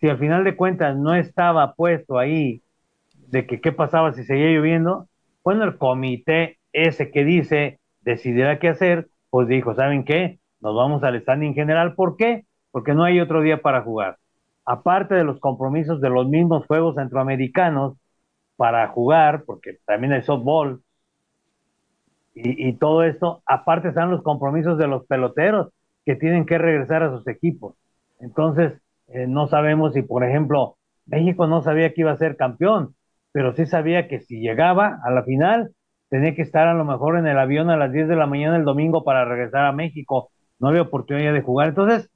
[0.00, 2.60] si al final de cuentas no estaba puesto ahí
[3.28, 5.08] de que qué pasaba si seguía lloviendo,
[5.42, 10.38] bueno, el comité ese que dice decidirá qué hacer, pues dijo, ¿saben qué?
[10.60, 11.94] nos vamos al standing general.
[11.94, 12.44] ¿Por qué?
[12.70, 14.18] Porque no hay otro día para jugar.
[14.70, 17.96] Aparte de los compromisos de los mismos Juegos Centroamericanos
[18.54, 20.82] para jugar, porque también hay softball
[22.34, 25.70] y, todo esto, aparte están los compromisos de los peloteros
[26.04, 27.76] que tienen que regresar a sus equipos.
[28.20, 28.74] Entonces,
[29.08, 30.76] eh, no sabemos si, por ejemplo,
[31.06, 32.94] México no sabía que iba a ser campeón,
[33.32, 35.70] pero sí sabía que si llegaba a la final,
[36.10, 38.58] tenía que estar a lo mejor en el avión a las 10 de la mañana
[38.58, 41.68] el domingo para regresar a México no había oportunidad de jugar.
[41.68, 42.10] Entonces,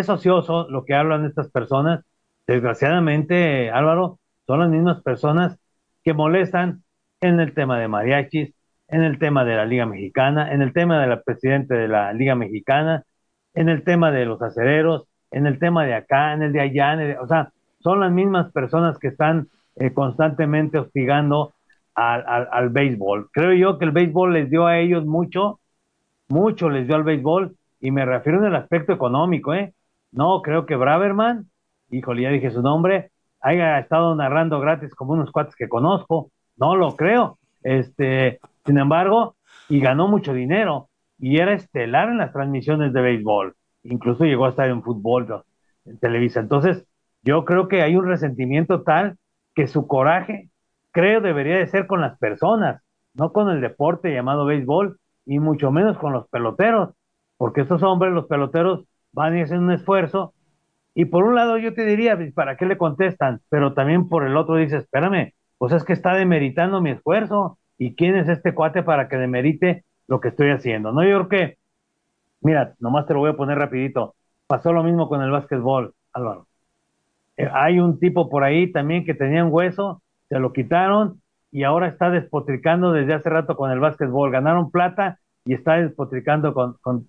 [0.00, 2.04] es ocioso lo que hablan estas personas.
[2.46, 5.58] Desgraciadamente, Álvaro, son las mismas personas
[6.04, 6.82] que molestan
[7.20, 8.54] en el tema de mariachis,
[8.88, 12.12] en el tema de la Liga Mexicana, en el tema de la presidente de la
[12.12, 13.04] Liga Mexicana,
[13.54, 16.96] en el tema de los acereros, en el tema de acá, en el de allá,
[17.20, 21.54] o sea, son las mismas personas que están eh, constantemente hostigando
[21.94, 23.30] al, al béisbol.
[23.32, 25.60] Creo yo que el béisbol les dio a ellos mucho,
[26.28, 29.74] mucho les dio al béisbol y me refiero en el aspecto económico, ¿eh?
[30.12, 31.50] No, creo que Braverman,
[31.90, 36.76] híjole, ya dije su nombre, haya estado narrando gratis como unos cuates que conozco, no
[36.76, 37.38] lo creo.
[37.62, 39.36] Este, sin embargo,
[39.68, 40.88] y ganó mucho dinero.
[41.18, 45.42] Y era estelar en las transmisiones de béisbol, incluso llegó a estar en fútbol
[45.86, 46.40] en Televisa.
[46.40, 46.86] Entonces,
[47.22, 49.16] yo creo que hay un resentimiento tal
[49.54, 50.50] que su coraje,
[50.92, 52.82] creo, debería de ser con las personas,
[53.14, 56.90] no con el deporte llamado béisbol y mucho menos con los peloteros,
[57.38, 58.84] porque estos hombres, los peloteros,
[59.16, 60.34] van y hacen un esfuerzo.
[60.94, 63.40] Y por un lado yo te diría, pues, ¿para qué le contestan?
[63.48, 67.58] Pero también por el otro dice, espérame, pues es que está demeritando mi esfuerzo.
[67.78, 70.92] ¿Y quién es este cuate para que demerite lo que estoy haciendo?
[70.92, 71.58] No, yo creo que,
[72.42, 74.14] mira, nomás te lo voy a poner rapidito.
[74.46, 76.46] Pasó lo mismo con el básquetbol, Álvaro.
[77.38, 81.64] Eh, hay un tipo por ahí también que tenía un hueso, se lo quitaron y
[81.64, 84.30] ahora está despotricando desde hace rato con el básquetbol.
[84.30, 86.54] Ganaron plata y está despotricando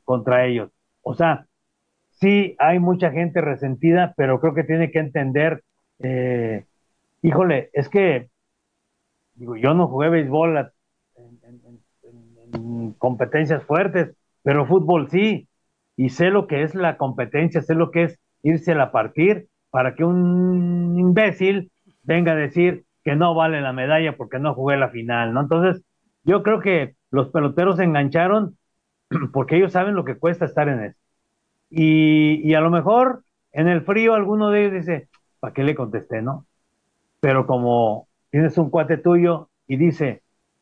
[0.03, 0.69] contra ellos.
[1.01, 1.47] O sea,
[2.19, 5.63] sí hay mucha gente resentida, pero creo que tiene que entender,
[5.99, 6.65] eh,
[7.21, 8.29] híjole, es que
[9.35, 10.71] digo, yo no jugué béisbol
[11.15, 15.47] en, competencias fuertes, pero fútbol sí,
[15.95, 19.93] y sé lo que es la competencia, sé lo que es irse a partir para
[19.95, 21.71] que un imbécil
[22.03, 25.41] venga a decir que no vale la medalla porque no jugué la final, ¿no?
[25.41, 25.83] Entonces,
[26.23, 28.57] yo creo que los peloteros se engancharon
[29.33, 30.81] porque ellos saben lo que cuesta estar en
[31.69, 36.21] Y, a lo mejor en el frío alguno de ellos dice, ¿para qué le contesté,
[36.21, 36.45] no?
[37.19, 40.21] Pero como tienes un cuate tuyo y dice,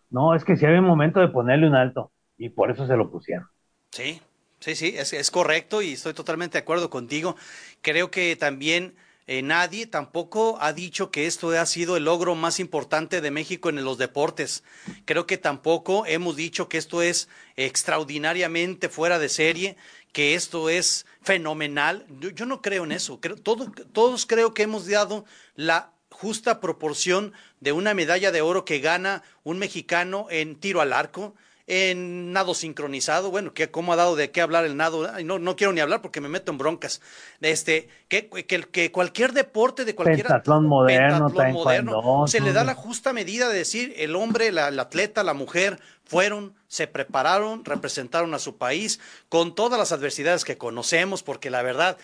[0.10, 2.96] no, es que si había un momento de ponerle un alto y por eso se
[2.96, 3.48] lo pusieron.
[3.92, 4.22] Sí,
[4.60, 7.36] sí, sí, es, es correcto y estoy totalmente de acuerdo contigo.
[7.82, 8.96] Creo que también
[9.28, 13.70] eh, nadie tampoco ha dicho que esto ha sido el logro más importante de México
[13.70, 14.64] en los deportes.
[15.06, 19.78] Creo que tampoco hemos dicho que esto es extraordinariamente fuera de serie,
[20.16, 22.06] que esto es fenomenal.
[22.22, 23.20] Yo, no creo en eso.
[23.44, 25.26] todos creo que hemos dado
[25.56, 30.94] la justa proporción de una medalla de oro que gana un mexicano en tiro al
[30.94, 31.36] arco,
[31.68, 35.58] en nado sincronizado, bueno, que cómo ha dado de qué hablar el nado, no, no
[35.58, 37.02] quiero ni hablar porque me meto en broncas.
[37.42, 43.12] Este, que, que, cualquier deporte de cualquier pentatlón moderno, moderno se le da la justa
[43.12, 48.40] medida de decir el hombre, la, el atleta, la mujer fueron, se prepararon, representaron a
[48.40, 51.98] su país con todas las adversidades que conocemos, porque la verdad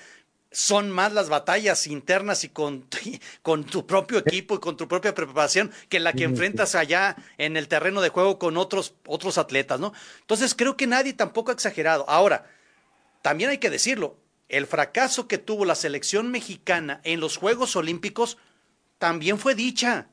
[0.51, 2.85] son más las batallas internas y con,
[3.41, 7.55] con, tu propio equipo y con tu propia preparación que la que enfrentas allá en
[7.55, 9.93] el terreno de juego con otros, otros atletas, ¿no?
[10.19, 12.07] Entonces creo que nadie tampoco ha exagerado.
[12.09, 12.45] Ahora,
[13.21, 14.17] también hay que decirlo,
[14.49, 18.37] el fracaso que tuvo la selección mexicana en los Juegos Olímpicos
[18.97, 20.09] también fue dicha,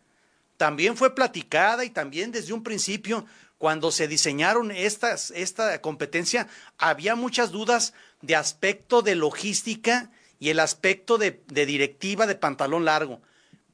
[0.57, 3.27] también fue platicada y también desde un principio,
[3.59, 7.92] cuando se diseñaron estas, esta competencia, había muchas dudas
[8.23, 13.21] de aspecto de logística y el aspecto de, directiva de pantalón largo.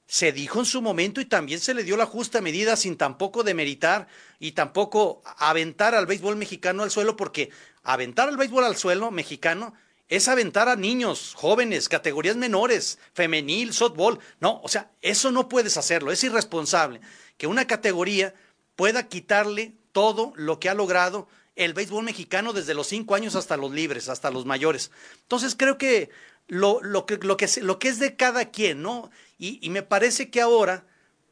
[0.06, 3.42] Se dijo en su momento y también se le dio la justa medida sin tampoco
[3.42, 7.50] demeritar y tampoco aventar al béisbol mexicano al suelo, porque
[7.82, 9.74] aventar al béisbol al suelo mexicano
[10.08, 14.18] es aventar a niños, jóvenes, categorías menores, femenil, softball.
[14.40, 17.00] No, o sea, eso no puedes hacerlo, es irresponsable
[17.36, 18.34] que una categoría
[18.76, 23.56] pueda quitarle todo lo que ha logrado el béisbol mexicano desde los cinco años hasta
[23.56, 24.90] los libres, hasta los mayores.
[25.22, 26.10] Entonces creo que
[26.48, 29.10] lo, lo, que, lo, que, lo que es de cada quien, ¿no?
[29.38, 30.86] Y, y me parece que ahora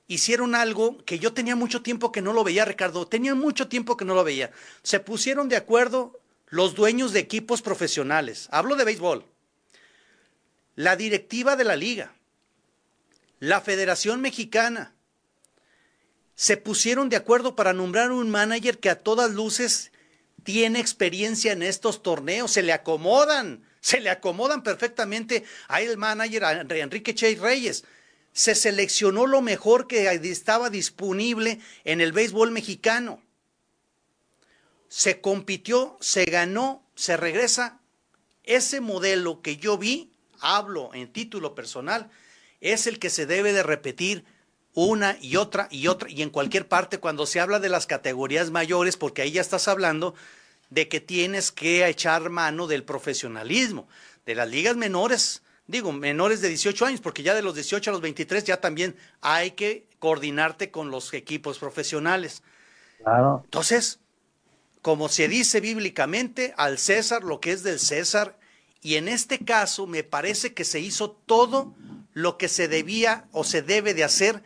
[0.06, 3.96] hicieron algo que yo tenía mucho tiempo que no lo veía, Ricardo, tenía mucho tiempo
[3.96, 4.52] que no lo veía.
[4.82, 9.24] Se pusieron de acuerdo los dueños de equipos profesionales, hablo de béisbol,
[10.74, 12.14] la directiva de la liga,
[13.38, 14.94] la Federación Mexicana,
[16.34, 19.92] se pusieron de acuerdo para nombrar un manager que a todas luces
[20.42, 26.44] tiene experiencia en estos torneos, se le acomodan se le acomodan perfectamente a el manager,
[26.44, 27.84] a Enrique Chey Reyes.
[28.32, 33.20] Se seleccionó lo mejor que estaba disponible en el béisbol mexicano.
[34.88, 37.80] Se compitió, se ganó, se regresa.
[38.44, 42.08] Ese modelo que yo vi, hablo en título personal,
[42.60, 44.24] es el que se debe de repetir
[44.74, 48.50] una y otra y otra y en cualquier parte cuando se habla de las categorías
[48.50, 50.14] mayores, porque ahí ya estás hablando
[50.70, 53.86] de que tienes que echar mano del profesionalismo,
[54.24, 57.92] de las ligas menores, digo, menores de 18 años, porque ya de los 18 a
[57.92, 62.42] los 23 ya también hay que coordinarte con los equipos profesionales.
[63.02, 63.42] Claro.
[63.44, 63.98] Entonces,
[64.80, 68.38] como se dice bíblicamente, al César lo que es del César,
[68.80, 71.74] y en este caso me parece que se hizo todo
[72.14, 74.42] lo que se debía o se debe de hacer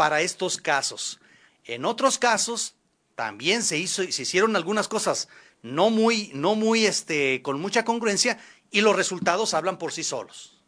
[0.00, 1.20] para estos casos.
[1.66, 2.74] En otros casos
[3.16, 5.28] también se hizo, se hicieron algunas cosas
[5.62, 8.38] no muy, no muy, este, con mucha congruencia
[8.70, 10.64] y los resultados hablan por sí solos.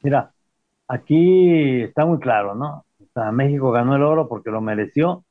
[0.00, 0.30] Mira,
[0.86, 2.84] aquí está muy claro, ¿no?
[3.32, 5.24] México ganó el oro porque lo mereció,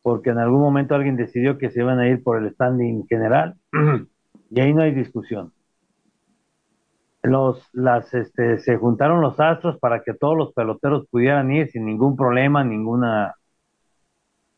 [0.00, 3.56] porque en algún momento alguien decidió que se iban a ir por el standing general
[4.52, 5.52] y ahí no hay discusión.
[7.24, 11.86] Los, las, este, se juntaron los astros para que todos los peloteros pudieran ir sin
[11.86, 13.34] ningún problema, ninguna.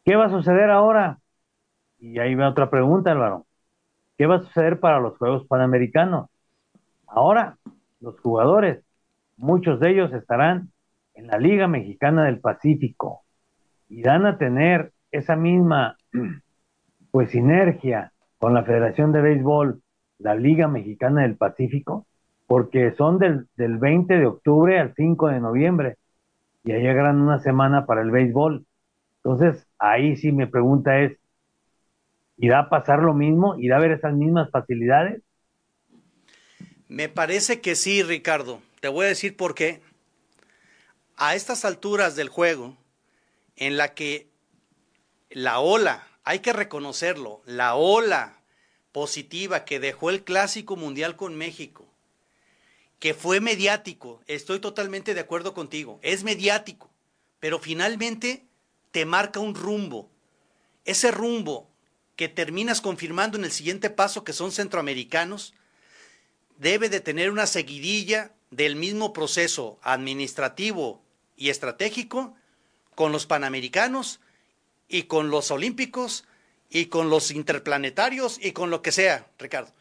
[0.05, 1.20] ¿Qué va a suceder ahora?
[2.00, 3.46] Y ahí va otra pregunta, Álvaro.
[4.18, 6.29] ¿Qué va a suceder para los Juegos Panamericanos?
[7.07, 7.57] Ahora,
[8.00, 8.85] los jugadores,
[9.37, 10.72] muchos de ellos estarán
[11.14, 13.22] en la Liga Mexicana del Pacífico
[13.88, 15.96] y van a tener esa misma
[17.12, 19.83] pues sinergia con la Federación de Béisbol,
[20.18, 22.07] la Liga Mexicana del Pacífico,
[22.46, 25.96] porque son del, del 20 de octubre al 5 de noviembre
[26.64, 28.66] y ahí llegarán una semana para el béisbol.
[29.22, 31.18] Entonces, ahí sí mi pregunta es,
[32.38, 33.56] ¿Irá a pasar lo mismo?
[33.59, 35.22] ¿Irá a haber esas mismas facilidades?
[36.88, 38.61] Me parece que sí, Ricardo.
[38.80, 39.80] Te voy a decir por qué.
[41.16, 42.76] A estas alturas del juego,
[43.56, 44.28] en la que
[45.30, 48.35] la ola, hay que reconocerlo, la ola
[48.92, 51.86] positiva que dejó el Clásico Mundial con México,
[52.98, 56.90] que fue mediático, estoy totalmente de acuerdo contigo, es mediático,
[57.40, 58.46] pero finalmente
[58.90, 60.11] te marca un rumbo.
[60.85, 61.68] Ese rumbo
[62.16, 65.52] que terminas confirmando en el siguiente paso que son centroamericanos,
[66.59, 71.02] debe de tener una seguidilla del mismo proceso administrativo
[71.37, 72.35] y estratégico
[72.94, 74.20] con los panamericanos
[74.88, 76.24] y con los olímpicos
[76.70, 79.72] y con los interplanetarios y con lo que sea, Ricardo.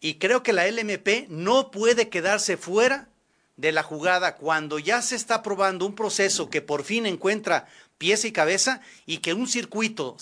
[0.00, 3.08] Y creo que la LMP no puede quedarse fuera
[3.56, 7.66] de la jugada cuando ya se está probando un proceso que por fin encuentra
[7.98, 10.16] pieza y cabeza y que un circuito,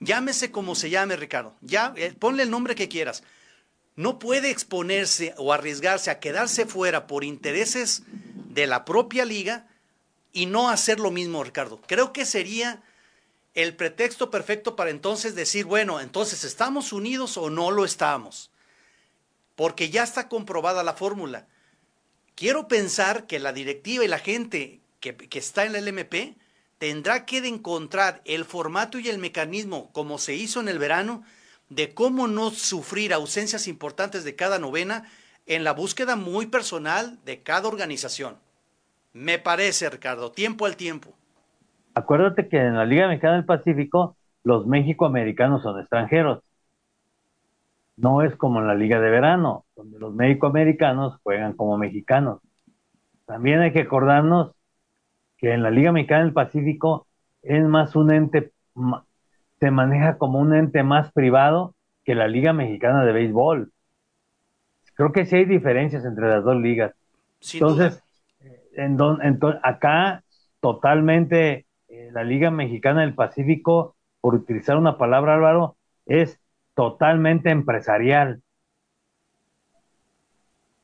[0.00, 3.22] llámese como se llame, Ricardo, ya eh, ponle el nombre que quieras,
[3.96, 8.02] no puede exponerse o arriesgarse a quedarse fuera por intereses
[8.48, 9.66] de la propia liga
[10.32, 11.82] y no hacer lo mismo, Ricardo.
[11.86, 12.82] Creo que sería
[13.54, 18.49] el pretexto perfecto para entonces decir, bueno, entonces estamos unidos o no lo estamos,
[19.60, 21.44] porque ya está comprobada la fórmula.
[22.34, 26.38] Quiero pensar que la directiva y la gente que, está en la LMP
[26.78, 31.24] tendrá que encontrar el formato y el mecanismo, como se hizo en el verano,
[31.68, 35.04] de cómo no sufrir ausencias importantes de cada novena
[35.44, 38.36] en la búsqueda muy personal de cada organización.
[39.12, 41.12] Me parece, Ricardo, tiempo al tiempo.
[41.92, 46.42] Acuérdate que en la Liga Mexicana del Pacífico los México-americanos son extranjeros.
[48.00, 52.40] No es como en la Liga de Verano, donde los México-americanos juegan como mexicanos.
[53.26, 54.52] También hay que acordarnos
[55.36, 57.06] que en la Liga Mexicana del Pacífico
[57.42, 58.52] es más un ente,
[59.60, 63.70] se maneja como un ente más privado que la Liga Mexicana de Béisbol.
[64.94, 66.94] Creo que sí hay diferencias entre las dos ligas.
[67.52, 68.02] Entonces,
[68.74, 68.98] en
[69.62, 70.24] acá
[70.60, 76.39] totalmente eh, la Liga Mexicana del Pacífico, por utilizar una palabra, Álvaro, es
[76.80, 78.40] totalmente empresarial.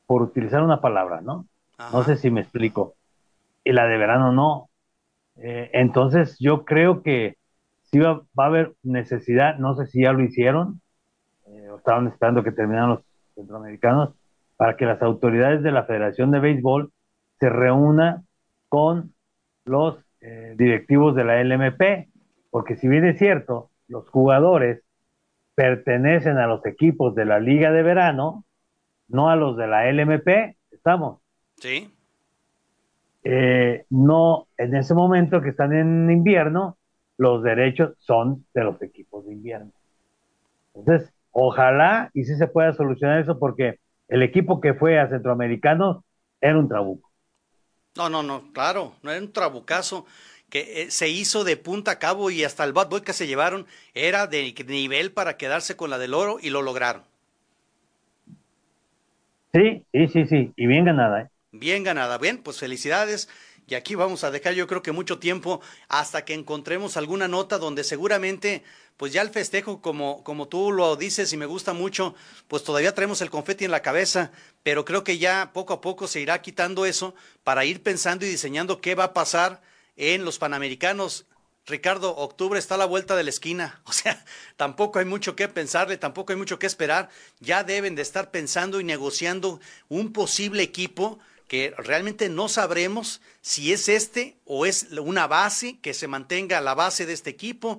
[0.07, 1.47] Por utilizar una palabra, ¿no?
[1.91, 2.97] No sé si me explico.
[3.65, 4.69] Y la de verano no.
[5.37, 7.39] Eh, entonces yo creo que
[7.85, 10.83] sí va, a haber necesidad, no sé si ya lo hicieron,
[11.47, 13.01] eh, estaban esperando que terminaran los
[13.35, 14.11] centroamericanos,
[14.59, 16.93] para que las autoridades de la Federación de Béisbol
[17.41, 18.27] se reúnan
[18.69, 19.15] con
[19.65, 22.11] los eh, directivos de la LMP,
[22.51, 24.86] porque si bien es cierto, los jugadores
[25.57, 28.45] pertenecen a los equipos de la Liga de Verano,
[29.09, 31.21] no a los de la LMP, estamos.
[31.57, 31.93] Sí.
[33.25, 36.77] Eh, no, en ese momento que están en invierno,
[37.17, 39.73] los derechos son de los equipos de invierno.
[40.75, 46.05] Entonces, ojalá y sí se pueda solucionar eso porque el equipo que fue a Centroamericano
[46.39, 47.11] era un trabuco.
[47.97, 50.05] No, no, no, claro, no era un trabucazo
[50.49, 53.27] que eh, se hizo de punta a cabo y hasta el bad boy que se
[53.27, 57.03] llevaron era de nivel para quedarse con la del oro y lo lograron.
[59.53, 61.23] Sí, sí, sí, sí, y bien ganada.
[61.23, 61.29] ¿eh?
[61.51, 63.29] Bien ganada, bien, pues felicidades.
[63.69, 67.59] Y aquí vamos a dejar yo creo que mucho tiempo hasta que encontremos alguna nota
[67.59, 68.63] donde seguramente
[68.97, 72.15] pues ya el festejo, como, como tú lo dices y me gusta mucho,
[72.49, 74.31] pues todavía traemos el confeti en la cabeza,
[74.63, 78.29] pero creo que ya poco a poco se irá quitando eso para ir pensando y
[78.29, 79.61] diseñando qué va a pasar
[79.97, 81.27] en los Panamericanos.
[81.67, 84.25] Ricardo, octubre está a la vuelta de la esquina, o sea,
[84.57, 88.81] tampoco hay mucho que pensarle, tampoco hay mucho que esperar, ya deben de estar pensando
[88.81, 95.27] y negociando un posible equipo que realmente no sabremos si es este o es una
[95.27, 97.79] base, que se mantenga la base de este equipo.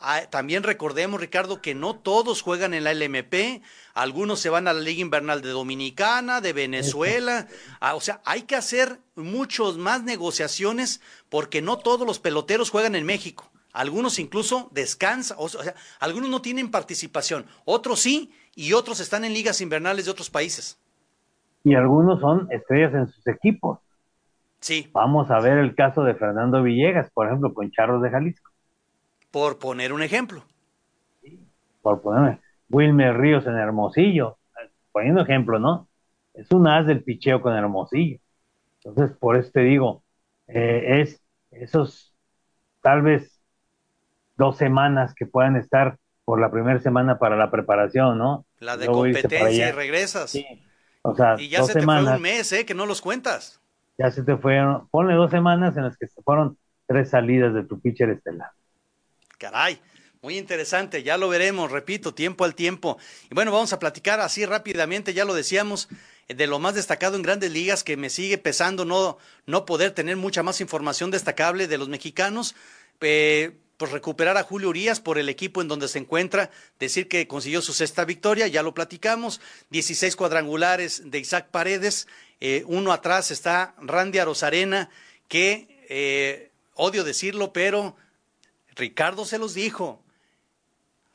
[0.00, 3.62] Ah, también recordemos, Ricardo, que no todos juegan en la LMP,
[3.94, 7.48] algunos se van a la Liga Invernal de Dominicana, de Venezuela,
[7.80, 12.94] ah, o sea, hay que hacer muchos más negociaciones porque no todos los peloteros juegan
[12.94, 19.00] en México, algunos incluso descansan, o sea, algunos no tienen participación, otros sí, y otros
[19.00, 20.80] están en ligas invernales de otros países.
[21.64, 23.80] Y algunos son estrellas en sus equipos.
[24.60, 24.88] Sí.
[24.92, 28.47] Vamos a ver el caso de Fernando Villegas, por ejemplo, con Charros de Jalisco.
[29.30, 30.44] Por poner un ejemplo.
[31.82, 34.38] por poner Wilmer Ríos en Hermosillo,
[34.92, 35.88] poniendo ejemplo, ¿no?
[36.34, 38.18] Es un as del picheo con Hermosillo.
[38.84, 40.02] Entonces, por eso te digo,
[40.46, 42.14] eh, es esos
[42.82, 43.40] tal vez
[44.36, 48.44] dos semanas que puedan estar por la primera semana para la preparación, ¿no?
[48.58, 50.30] La de competencia y regresas.
[50.30, 50.46] Sí.
[51.02, 52.66] O sea, y ya se te fue un mes, ¿eh?
[52.66, 53.60] Que no los cuentas.
[53.96, 57.64] Ya se te fueron, ponle dos semanas en las que se fueron tres salidas de
[57.64, 58.50] tu pitcher estelar.
[59.38, 59.80] Caray,
[60.20, 62.98] muy interesante, ya lo veremos, repito, tiempo al tiempo.
[63.30, 65.88] Y bueno, vamos a platicar así rápidamente, ya lo decíamos,
[66.26, 70.16] de lo más destacado en grandes ligas, que me sigue pesando no, no poder tener
[70.16, 72.56] mucha más información destacable de los mexicanos.
[73.00, 77.28] Eh, pues recuperar a Julio Urias por el equipo en donde se encuentra, decir que
[77.28, 82.08] consiguió su sexta victoria, ya lo platicamos, 16 cuadrangulares de Isaac Paredes,
[82.40, 84.90] eh, uno atrás está Randy Arozarena,
[85.28, 87.94] que eh, odio decirlo, pero
[88.78, 90.00] Ricardo se los dijo.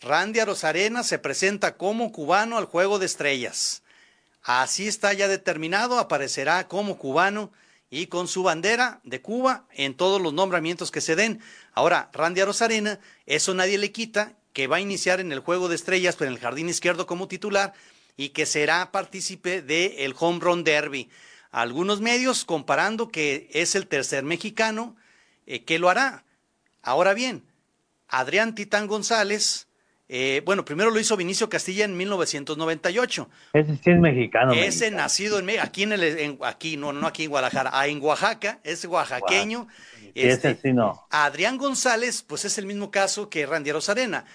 [0.02, 3.84] Randy Arozarena se presenta como cubano al Juego de Estrellas.
[4.43, 7.53] Así está ya determinado, aparecerá como cubano
[7.89, 11.41] y con su bandera de Cuba en todos los nombramientos que se den.
[11.72, 15.76] Ahora, Randy Arozarena, eso nadie le quita, que va a iniciar en el Juego de
[15.76, 17.74] Estrellas, pero en el jardín izquierdo como titular
[18.18, 21.09] y que será partícipe del Home Run Derby.
[21.51, 24.97] algunos medios comparando que es el tercer mexicano
[25.45, 26.26] eh, que lo hará.
[26.82, 27.45] Ahora bien,
[28.14, 29.68] Adrián Titán González,
[30.07, 33.30] eh, bueno, primero lo hizo Vinicio Castilla en 1998.
[33.53, 34.53] Ese sí es mexicano.
[34.53, 38.59] Ese nacido en aquí en el, aquí no no aquí en Guadalajara, ah, en Oaxaca,
[38.64, 39.68] es oaxaqueño.
[40.14, 41.07] ese este, sí no.
[41.09, 44.26] Adrián González, pues es el mismo caso que Randy Rosarena.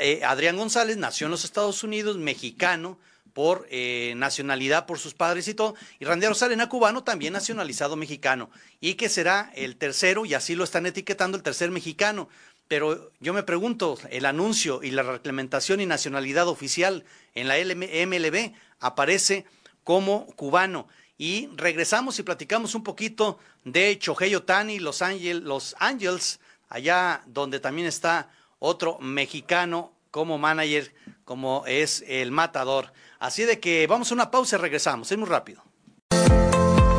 [0.00, 2.98] Eh, Adrián González nació en los Estados Unidos, mexicano,
[3.32, 8.50] por eh, nacionalidad por sus padres y todo, y Randy Rosarena cubano también nacionalizado mexicano,
[8.80, 12.28] y que será el tercero, y así lo están etiquetando, el tercer mexicano.
[12.72, 17.04] Pero yo me pregunto, el anuncio y la reglamentación y nacionalidad oficial
[17.34, 19.44] en la MLB aparece
[19.84, 20.88] como cubano.
[21.18, 25.02] Y regresamos y platicamos un poquito de Chohei Otani, Los,
[25.42, 30.94] Los Angels, allá donde también está otro mexicano como manager,
[31.26, 32.90] como es el matador.
[33.18, 35.12] Así de que vamos a una pausa y regresamos.
[35.12, 35.62] Es muy rápido.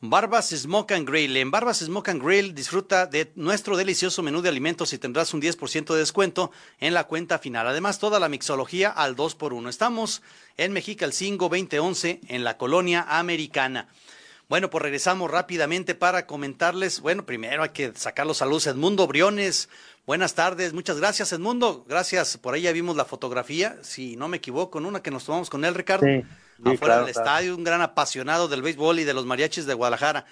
[0.00, 1.36] Barbas Smoke and Grill.
[1.36, 5.42] En Barbas Smoke and Grill disfruta de nuestro delicioso menú de alimentos y tendrás un
[5.42, 7.66] 10% de descuento en la cuenta final.
[7.66, 9.68] Además, toda la mixología al 2x1.
[9.68, 10.22] Estamos
[10.56, 13.88] en Mexica el 5 2011 en la colonia americana.
[14.48, 17.00] Bueno, pues regresamos rápidamente para comentarles.
[17.00, 18.68] Bueno, primero hay que sacar los saludos.
[18.68, 19.68] Edmundo Briones,
[20.06, 20.74] buenas tardes.
[20.74, 21.84] Muchas gracias, Edmundo.
[21.88, 22.38] Gracias.
[22.38, 25.50] Por ahí ya vimos la fotografía, si no me equivoco, en una que nos tomamos
[25.50, 26.06] con él, Ricardo
[26.64, 30.26] afuera del estadio, un gran apasionado del béisbol y de los mariachis de Guadalajara.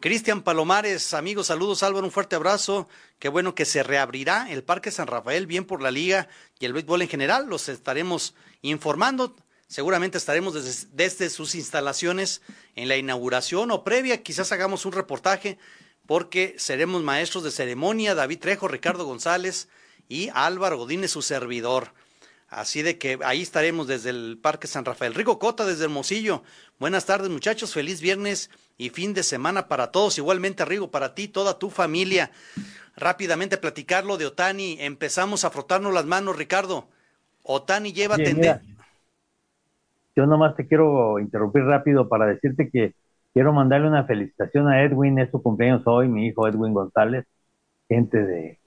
[0.00, 2.88] Cristian Palomares, amigos, saludos Álvaro, un fuerte abrazo.
[3.18, 6.72] Qué bueno que se reabrirá el Parque San Rafael, bien por la liga y el
[6.72, 7.46] béisbol en general.
[7.46, 9.36] Los estaremos informando.
[9.68, 12.40] Seguramente estaremos desde, desde sus instalaciones
[12.76, 14.22] en la inauguración o previa.
[14.22, 15.58] Quizás hagamos un reportaje
[16.06, 18.14] porque seremos maestros de ceremonia.
[18.14, 19.68] David Trejo, Ricardo González
[20.08, 21.92] y Álvaro Godínez, su servidor.
[22.50, 25.14] Así de que ahí estaremos desde el Parque San Rafael.
[25.14, 26.42] Rico Cota desde Hermosillo.
[26.80, 30.18] Buenas tardes muchachos, feliz viernes y fin de semana para todos.
[30.18, 32.32] Igualmente Rigo, para ti, toda tu familia.
[32.96, 34.78] Rápidamente platicarlo de Otani.
[34.80, 36.88] Empezamos a frotarnos las manos, Ricardo.
[37.44, 38.62] Otani lleva tendencia.
[40.16, 42.94] Yo nomás te quiero interrumpir rápido para decirte que
[43.32, 47.26] quiero mandarle una felicitación a Edwin, es su cumpleaños hoy, mi hijo Edwin González,
[47.88, 48.59] gente de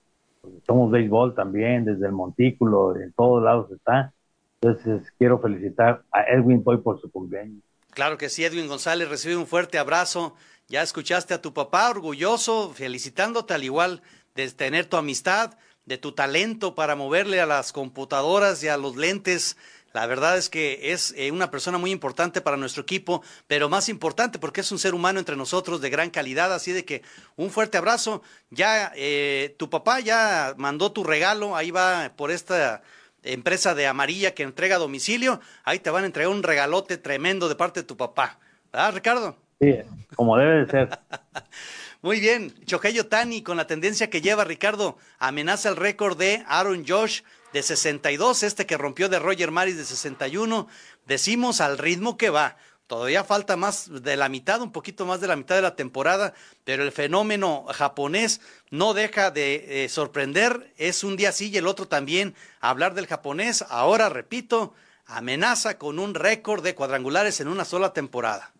[0.66, 4.14] somos béisbol también, desde el montículo, en todos lados está.
[4.62, 7.62] Entonces quiero felicitar a Edwin Boy por su cumpleaños.
[7.92, 10.36] Claro que sí, Edwin González, recibe un fuerte abrazo.
[10.68, 14.02] Ya escuchaste a tu papá orgulloso, felicitándote al igual
[14.36, 18.96] de tener tu amistad, de tu talento para moverle a las computadoras y a los
[18.96, 19.58] lentes
[19.94, 23.90] la verdad es que es eh, una persona muy importante para nuestro equipo, pero más
[23.90, 26.52] importante porque es un ser humano entre nosotros de gran calidad.
[26.52, 27.04] Así de que
[27.36, 28.24] un fuerte abrazo.
[28.50, 32.82] Ya eh, tu papá ya mandó tu regalo, ahí va por esta
[33.22, 35.40] empresa de amarilla que entrega a domicilio.
[35.64, 38.40] Ahí te van a entregar un regalote tremendo de parte de tu papá.
[38.72, 39.38] ¿Verdad, Ricardo?
[39.62, 39.76] Sí,
[40.16, 40.90] como debe de ser.
[42.02, 46.84] Muy bien, Choqueyo Tani, con la tendencia que lleva Ricardo, amenaza el récord de Aaron
[46.86, 47.22] Josh
[47.54, 50.68] de 62, este que rompió de Roger Maris de 61.
[51.06, 52.58] Decimos al ritmo que va.
[52.88, 56.34] Todavía falta más de la mitad, un poquito más de la mitad de la temporada,
[56.66, 58.42] pero el fenómeno japonés
[58.72, 60.74] no deja de eh, sorprender.
[60.78, 62.34] Es un día sí y el otro también.
[62.60, 64.74] Hablar del japonés, ahora repito,
[65.06, 68.52] amenaza con un récord de cuadrangulares en una sola temporada.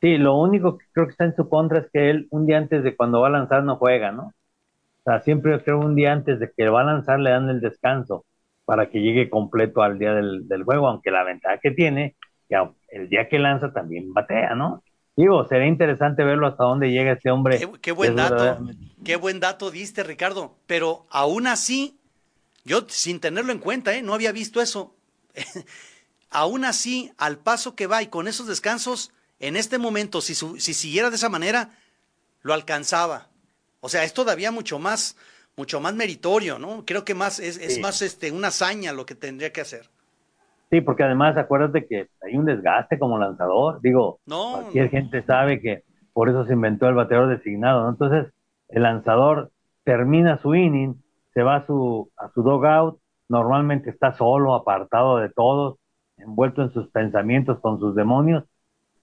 [0.00, 2.58] Sí, lo único que creo que está en su contra es que él un día
[2.58, 4.32] antes de cuando va a lanzar no juega, ¿no?
[5.06, 7.60] O sea, siempre creo un día antes de que va a lanzar le dan el
[7.60, 8.24] descanso
[8.64, 12.16] para que llegue completo al día del, juego, aunque la ventaja que tiene,
[12.48, 12.56] que
[12.88, 14.82] el día que lanza también batea, ¿no?
[15.14, 17.60] Digo, sería interesante verlo hasta dónde llega este hombre.
[17.80, 18.58] Qué, buen dato,
[19.04, 20.56] qué buen dato diste, Ricardo.
[20.66, 22.00] Pero aún así,
[22.64, 24.02] yo sin tenerlo en cuenta, ¿eh?
[24.02, 24.96] no había visto eso.
[26.30, 30.74] aún así, al paso que va y con esos descansos, en este momento, si, si
[30.74, 31.70] siguiera de esa manera,
[32.42, 33.28] lo alcanzaba.
[33.86, 35.16] O sea, es todavía mucho más,
[35.56, 36.84] mucho más meritorio, ¿no?
[36.84, 39.88] Creo que más es, es más este una hazaña lo que tendría que hacer.
[40.70, 43.80] Sí, porque además acuérdate que hay un desgaste como lanzador.
[43.82, 47.90] Digo, cualquier gente sabe que por eso se inventó el bateador designado, ¿no?
[47.90, 48.34] Entonces,
[48.70, 49.52] el lanzador
[49.84, 51.00] termina su inning,
[51.32, 55.78] se va a su, a su dogout, normalmente está solo, apartado de todos,
[56.16, 58.42] envuelto en sus pensamientos con sus demonios.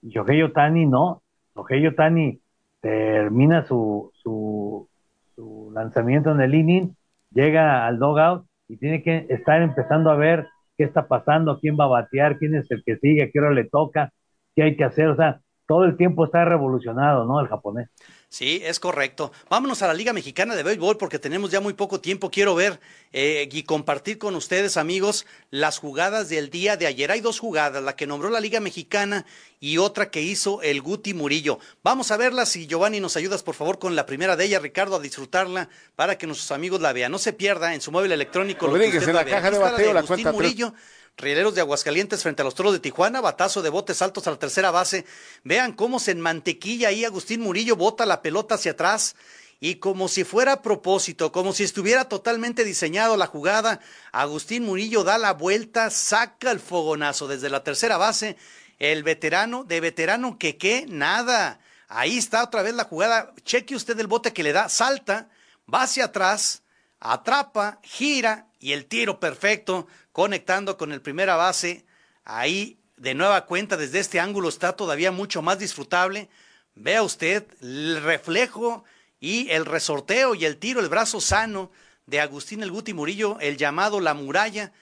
[0.02, 1.22] Y Shohei Otani no,
[1.54, 2.38] Rogelio Tani
[2.84, 4.86] termina su, su,
[5.34, 6.94] su lanzamiento en el inning,
[7.30, 11.84] llega al dogout y tiene que estar empezando a ver qué está pasando, quién va
[11.84, 14.12] a batear, quién es el que sigue, a qué hora le toca,
[14.54, 17.40] qué hay que hacer, o sea, todo el tiempo está revolucionado, ¿no?
[17.40, 17.88] El japonés.
[18.34, 19.30] Sí, es correcto.
[19.48, 22.32] Vámonos a la Liga Mexicana de Béisbol porque tenemos ya muy poco tiempo.
[22.32, 22.80] Quiero ver
[23.12, 27.12] eh, y compartir con ustedes, amigos, las jugadas del día de ayer.
[27.12, 29.24] Hay dos jugadas, la que nombró la Liga Mexicana
[29.60, 31.60] y otra que hizo el Guti Murillo.
[31.84, 34.96] Vamos a verlas y Giovanni nos ayudas por favor con la primera de ellas, Ricardo,
[34.96, 37.12] a disfrutarla para que nuestros amigos la vean.
[37.12, 38.66] No se pierda en su móvil electrónico.
[38.66, 40.74] Lo que usted la, caja de bateo, la, cuenta Murillo.
[41.16, 44.38] Rieleros de Aguascalientes frente a los Toros de Tijuana, batazo de botes altos a la
[44.38, 45.04] tercera base.
[45.44, 49.14] Vean cómo se enmantequilla ahí Agustín Murillo, bota la pelota hacia atrás
[49.60, 53.80] y como si fuera a propósito, como si estuviera totalmente diseñado la jugada,
[54.12, 58.36] Agustín Murillo da la vuelta, saca el fogonazo desde la tercera base.
[58.78, 61.60] El veterano, de veterano que qué, nada.
[61.88, 63.32] Ahí está otra vez la jugada.
[63.44, 65.30] Cheque usted el bote que le da, salta,
[65.72, 66.63] va hacia atrás,
[67.00, 71.84] atrapa, gira y el tiro perfecto conectando con el primera base.
[72.24, 76.28] Ahí de nueva cuenta desde este ángulo está todavía mucho más disfrutable.
[76.74, 78.84] Vea usted el reflejo
[79.20, 81.70] y el resorteo y el tiro, el brazo sano
[82.06, 84.72] de Agustín El Guti Murillo, el llamado La Muralla,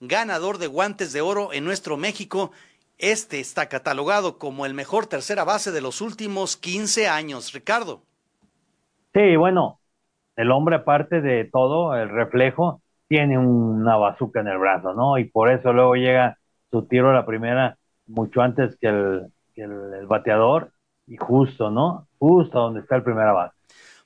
[0.00, 2.52] ganador de guantes de oro en nuestro México.
[2.98, 7.52] Este está catalogado como el mejor tercera base de los últimos 15 años.
[7.52, 8.02] Ricardo.
[9.14, 9.78] Sí, bueno,
[10.36, 15.18] el hombre aparte de todo, el reflejo, tiene una bazuca en el brazo, ¿no?
[15.18, 16.38] Y por eso luego llega
[16.70, 17.76] su tiro a la primera
[18.06, 20.72] mucho antes que el, bateador
[21.06, 22.08] y justo, ¿no?
[22.18, 23.54] Justo donde está el primera base.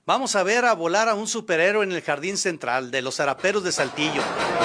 [0.05, 3.65] Vamos a ver a volar a un superhéroe en el jardín central de los zaraperos
[3.65, 4.23] de Saltillo.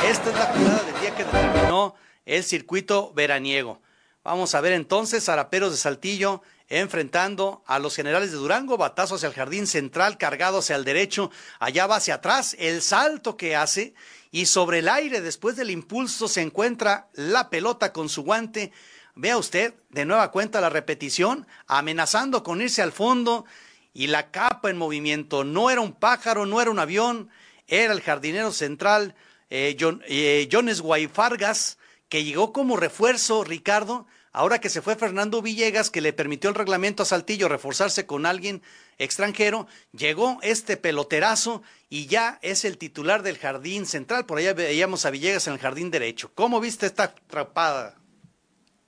[0.07, 1.95] Esta es la jugada del día que terminó
[2.25, 3.79] el circuito veraniego.
[4.23, 6.41] Vamos a ver entonces zaraperos de Saltillo
[6.71, 11.29] enfrentando a los generales de Durango, batazo hacia el jardín central, cargado hacia el derecho,
[11.59, 13.93] allá va hacia atrás, el salto que hace
[14.31, 18.71] y sobre el aire después del impulso se encuentra la pelota con su guante.
[19.15, 23.45] Vea usted de nueva cuenta la repetición, amenazando con irse al fondo
[23.93, 25.43] y la capa en movimiento.
[25.43, 27.29] No era un pájaro, no era un avión,
[27.67, 29.13] era el jardinero central
[29.49, 35.41] eh, John, eh, Jones Guayfargas, que llegó como refuerzo, Ricardo, ahora que se fue Fernando
[35.41, 38.61] Villegas, que le permitió el reglamento a Saltillo reforzarse con alguien
[38.97, 44.25] extranjero, llegó este peloterazo y ya es el titular del jardín central.
[44.25, 46.31] Por allá veíamos a Villegas en el jardín derecho.
[46.35, 47.95] ¿Cómo viste esta atrapada?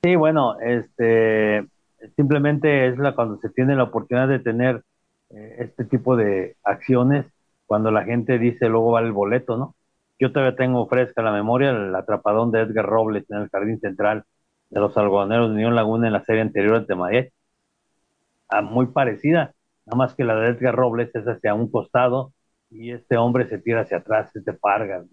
[0.03, 1.65] Sí, bueno, este
[2.15, 4.83] simplemente es la cuando se tiene la oportunidad de tener
[5.29, 7.25] eh, este tipo de acciones,
[7.65, 9.75] cuando la gente dice luego vale el boleto, ¿no?
[10.19, 14.25] Yo todavía tengo fresca la memoria el atrapadón de Edgar Robles en el jardín central
[14.73, 17.25] de los algodoneros de Unión Laguna en la serie anterior de Madrid.
[18.49, 19.53] Ah, muy parecida,
[19.85, 22.33] nada más que la de Edgar Robles es hacia un costado
[22.71, 25.05] y este hombre se tira hacia atrás, este Pargas.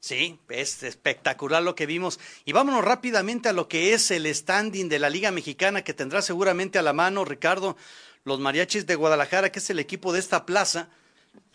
[0.00, 2.18] Sí, es espectacular lo que vimos.
[2.44, 6.20] Y vámonos rápidamente a lo que es el standing de la Liga Mexicana que tendrá
[6.20, 7.76] seguramente a la mano Ricardo,
[8.24, 10.88] los mariachis de Guadalajara, que es el equipo de esta plaza,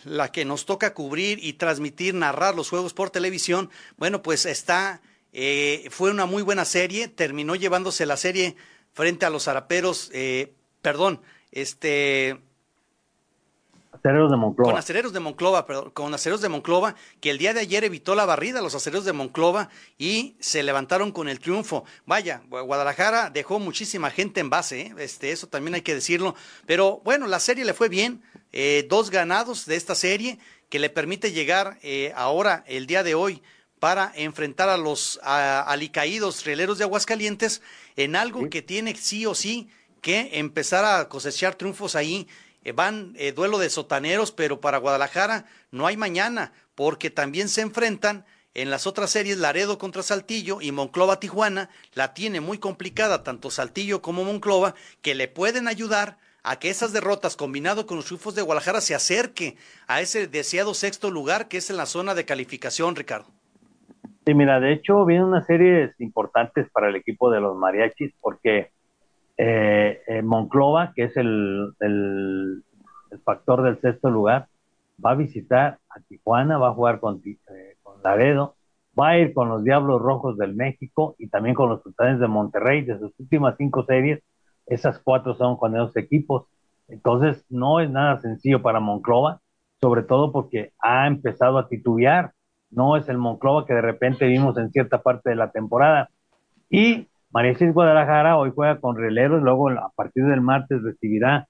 [0.06, 3.70] la que nos toca cubrir y transmitir, narrar los juegos por televisión.
[3.98, 5.02] Bueno, pues está
[5.34, 8.56] eh, fue una muy buena serie, terminó llevándose la serie
[8.94, 11.22] frente a los Araperos, eh, perdón,
[11.52, 12.42] este...
[13.94, 14.72] Acereros de Monclova.
[14.72, 18.16] Con Acereros de Monclova, perdón, con Acereros de Monclova, que el día de ayer evitó
[18.16, 21.86] la barrida los Acereros de Monclova y se levantaron con el triunfo.
[22.06, 24.96] Vaya, Guadalajara dejó muchísima gente en base, ¿eh?
[24.98, 26.36] este, eso también hay que decirlo.
[26.66, 28.24] Pero bueno, la serie le fue bien,
[28.90, 31.78] dos ganados de esta serie que le permite llegar
[32.16, 33.44] ahora, el día de hoy,
[33.82, 37.64] para enfrentar a los alicaídos rieleros de Aguascalientes
[37.96, 39.70] en algo que tiene sí o sí
[40.02, 42.28] que empezar a cosechar triunfos ahí.
[42.64, 47.62] Eh, van eh, duelo de sotaneros, pero para Guadalajara no hay mañana, porque también se
[47.62, 48.24] enfrentan
[48.54, 53.50] en las otras series Laredo contra Saltillo y Monclova Tijuana, la tiene muy complicada tanto
[53.50, 58.36] Saltillo como Monclova, que le pueden ayudar a que esas derrotas combinado con los triunfos
[58.36, 59.58] de Guadalajara se acerque
[59.88, 63.41] a ese deseado sexto lugar que es en la zona de calificación, Ricardo.
[64.26, 68.70] Sí, mira, de hecho vienen unas series importantes para el equipo de los mariachis porque
[69.38, 72.64] eh, eh, Monclova, que es el, el,
[73.26, 74.48] factor del sexto lugar,
[75.04, 78.56] va a visitar a Tijuana, va a jugar con, eh, con Laredo,
[78.98, 82.28] va a ir con los Diablos Rojos del México y también con los Sultanes de
[82.28, 82.84] Monterrey.
[82.84, 84.22] De sus últimas cinco series,
[84.68, 86.46] esas cuatro son con esos equipos.
[86.88, 89.42] Entonces, no es nada sencillo para Monclova,
[89.82, 92.34] sobre todo porque ha empezado a titubear
[92.72, 96.10] no es el Monclova que de repente vimos en cierta parte de la temporada.
[96.70, 101.48] Y Mariachis Guadalajara hoy juega con Releros, luego a partir del martes recibirá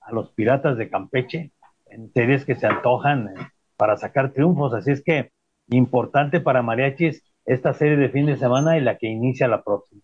[0.00, 1.52] a los Piratas de Campeche
[1.86, 4.74] en series que se antojan eh, para sacar triunfos.
[4.74, 5.30] Así es que
[5.68, 10.02] importante para Mariachis esta serie de fin de semana y la que inicia la próxima.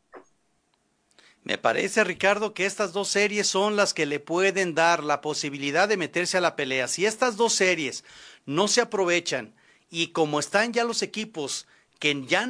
[1.45, 5.89] Me parece, Ricardo, que estas dos series son las que le pueden dar la posibilidad
[5.89, 6.89] de meterse a la pelea.
[6.89, 8.05] Si estas dos series
[8.45, 9.55] no se aprovechan
[9.91, 11.67] y como están ya los equipos
[11.99, 12.47] que ya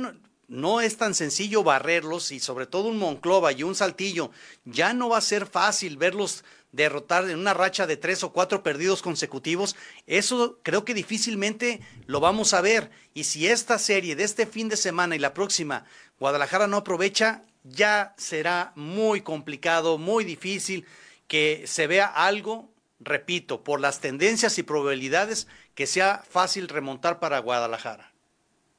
[0.49, 4.31] no, es tan sencillo barrerlos y sobre todo un Monclova y un Saltillo,
[4.65, 8.63] ya no va a ser fácil verlos derrotar en una racha de tres o cuatro
[8.63, 9.75] perdidos consecutivos,
[10.07, 12.91] eso creo que difícilmente lo vamos a ver.
[13.15, 15.87] Y si esta serie de este fin de semana y la próxima
[16.19, 20.85] Guadalajara no aprovecha, ya será muy complicado, muy difícil
[21.27, 22.71] que se vea algo,
[23.01, 25.47] repito, por las tendencias y probabilidades,
[25.79, 28.13] que sea fácil remontar para Guadalajara.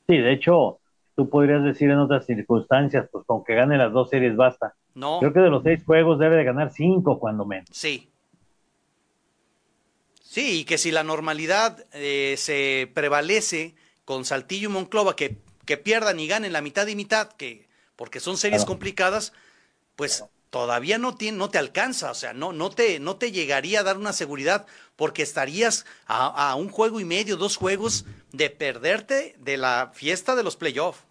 [0.05, 0.81] Sí, de hecho,
[1.15, 4.75] tú podrías decir en otras circunstancias, pues con que gane las dos series basta.
[4.95, 5.19] No.
[5.21, 7.69] Creo que de los seis juegos debe de ganar cinco cuando menos.
[7.71, 8.09] Sí.
[10.21, 15.77] Sí, y que si la normalidad eh, se prevalece con Saltillo y Monclova, que, que
[15.77, 19.31] pierdan y ganen la mitad y mitad, que porque son series complicadas,
[19.95, 23.81] pues todavía no, tiene, no te alcanza, o sea, no, no, te, no te llegaría
[23.81, 28.49] a dar una seguridad porque estarías a, a un juego y medio, dos juegos de
[28.49, 31.03] perderte de la fiesta de los playoffs.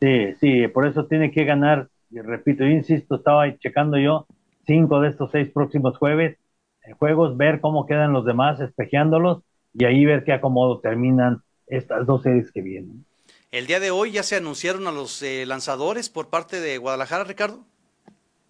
[0.00, 4.26] Sí, sí, por eso tiene que ganar, y repito, yo insisto, estaba checando yo
[4.66, 6.38] cinco de estos seis próximos jueves,
[6.84, 9.42] en juegos, ver cómo quedan los demás, espejeándolos,
[9.74, 13.04] y ahí ver qué acomodo terminan estas dos series que vienen.
[13.50, 17.24] El día de hoy ya se anunciaron a los eh, lanzadores por parte de Guadalajara,
[17.24, 17.64] Ricardo.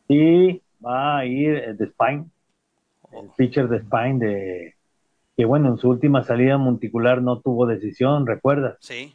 [0.08, 2.26] Sí, va a ir eh, de Spine,
[3.12, 4.74] el pitcher de Spine de
[5.36, 8.76] que bueno, en su última salida monticular no tuvo decisión, recuerdas.
[8.80, 9.14] Sí.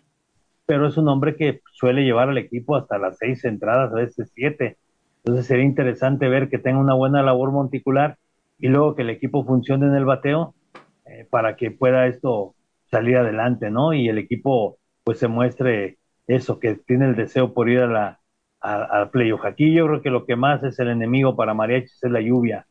[0.65, 4.31] Pero es un hombre que suele llevar al equipo hasta las seis entradas, a veces
[4.33, 4.77] siete.
[5.17, 8.17] Entonces sería interesante ver que tenga una buena labor monticular
[8.57, 10.55] y luego que el equipo funcione en el bateo
[11.05, 13.91] eh, para que pueda esto salir adelante, ¿no?
[13.91, 18.19] Y el equipo pues se muestre eso, que tiene el deseo por ir a la
[18.63, 19.43] al playoff.
[19.43, 22.65] Aquí yo creo que lo que más es el enemigo para Mariachis es la lluvia,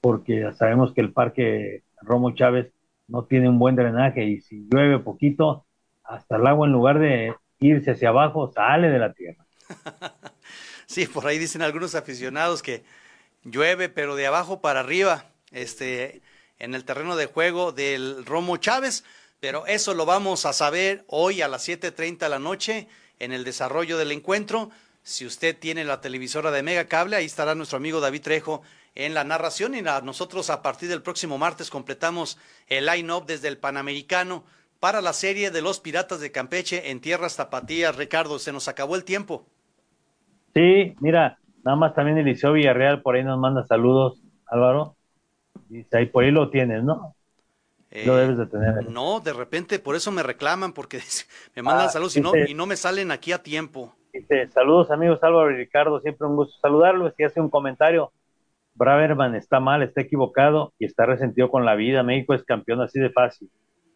[0.00, 2.72] porque sabemos que el parque Romo Chávez
[3.06, 5.64] no tiene un buen drenaje y si llueve poquito,
[6.02, 9.46] hasta el agua en lugar de irse hacia abajo, sale de la tierra.
[10.90, 12.82] Sí, por ahí dicen algunos aficionados que
[13.44, 16.22] llueve, pero de abajo para arriba, este,
[16.58, 19.04] en el terreno de juego del Romo Chávez.
[19.38, 23.44] Pero eso lo vamos a saber hoy a las 7.30 de la noche en el
[23.44, 24.70] desarrollo del encuentro.
[25.08, 28.60] Si usted tiene la televisora de Mega Cable, ahí estará nuestro amigo David Trejo
[28.94, 33.56] en la narración y nosotros a partir del próximo martes completamos el line-up desde el
[33.56, 34.44] Panamericano
[34.80, 37.96] para la serie de los Piratas de Campeche en Tierras Tapatías.
[37.96, 39.46] Ricardo, se nos acabó el tiempo.
[40.52, 44.94] Sí, mira, nada más también Eliseo Villarreal por ahí nos manda saludos, Álvaro.
[45.70, 47.14] Dice, ahí por ahí lo tienes, ¿no?
[48.04, 48.74] lo debes de tener.
[48.82, 51.00] Eh, no, de repente por eso me reclaman, porque
[51.56, 53.94] me mandan Ah, saludos y, no, y no me salen aquí a tiempo.
[54.18, 58.10] Dice, saludos amigos Álvaro y Ricardo, siempre un gusto saludarlos y hace un comentario.
[58.74, 62.02] Braverman está mal, está equivocado y está resentido con la vida.
[62.02, 63.48] México es campeón así de fácil,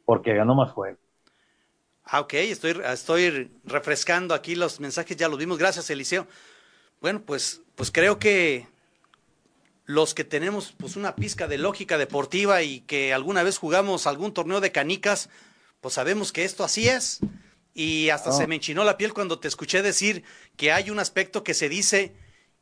[0.04, 1.00] porque ganó más juegos.
[2.04, 5.58] Ah, ok, estoy, estoy refrescando aquí los mensajes, ya los vimos.
[5.58, 6.28] Gracias, Eliseo.
[7.00, 8.68] Bueno, pues, pues creo que
[9.86, 14.32] los que tenemos pues una pizca de lógica deportiva y que alguna vez jugamos algún
[14.32, 15.30] torneo de canicas,
[15.80, 17.18] pues sabemos que esto así es.
[17.74, 18.36] Y hasta No.
[18.36, 20.24] se me enchinó la piel cuando te escuché decir
[20.56, 22.14] que hay un aspecto que se dice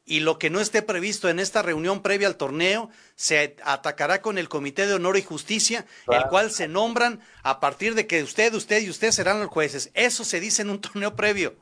[0.04, 4.38] y lo que no esté previsto en esta reunión previa al torneo se atacará con
[4.38, 8.52] el Comité de Honor y Justicia, el cual se nombran a partir de que usted,
[8.54, 9.90] usted y usted serán los jueces.
[9.94, 11.54] Eso se dice en un torneo previo.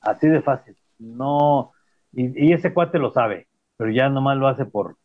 [0.00, 0.76] Así de fácil.
[0.98, 1.72] No,
[2.12, 3.46] y, y ese cuate lo sabe,
[3.76, 4.96] pero ya nomás lo hace por,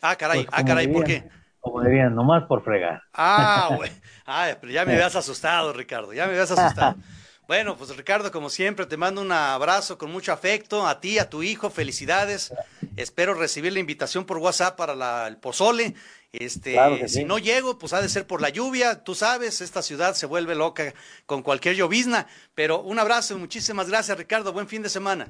[0.00, 1.24] Ah, caray, pues, ah, caray, ¿por qué?
[1.60, 3.02] Como dirían, nomás por fregar.
[3.12, 3.90] Ah, güey.
[4.30, 6.96] Ah, pero ya me habías asustado, Ricardo, ya me habías asustado.
[7.48, 11.30] Bueno, pues Ricardo, como siempre, te mando un abrazo con mucho afecto a ti, a
[11.30, 12.52] tu hijo, felicidades.
[12.96, 15.94] Espero recibir la invitación por WhatsApp para la- el pozole.
[16.30, 17.24] Este, Claro si sí.
[17.24, 19.02] no llego, pues ha de ser por la lluvia.
[19.02, 20.92] Tú sabes, esta ciudad se vuelve loca
[21.24, 22.26] con cualquier llovizna.
[22.54, 24.52] Pero un abrazo y muchísimas gracias, Ricardo.
[24.52, 25.28] Buen fin de semana.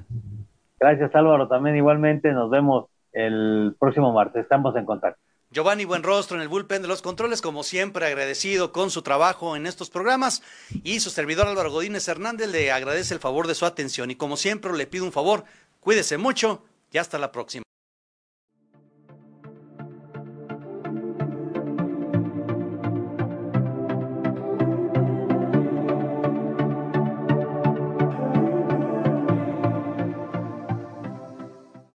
[0.77, 5.21] Gracias Álvaro, también igualmente nos vemos el próximo martes, estamos en contacto.
[5.51, 9.65] Giovanni Buenrostro en el bullpen de los controles, como siempre, agradecido con su trabajo en
[9.65, 10.43] estos programas.
[10.83, 14.11] Y su servidor Álvaro Godínez Hernández le agradece el favor de su atención.
[14.11, 15.45] Y como siempre, le pido un favor,
[15.79, 17.63] cuídese mucho y hasta la próxima.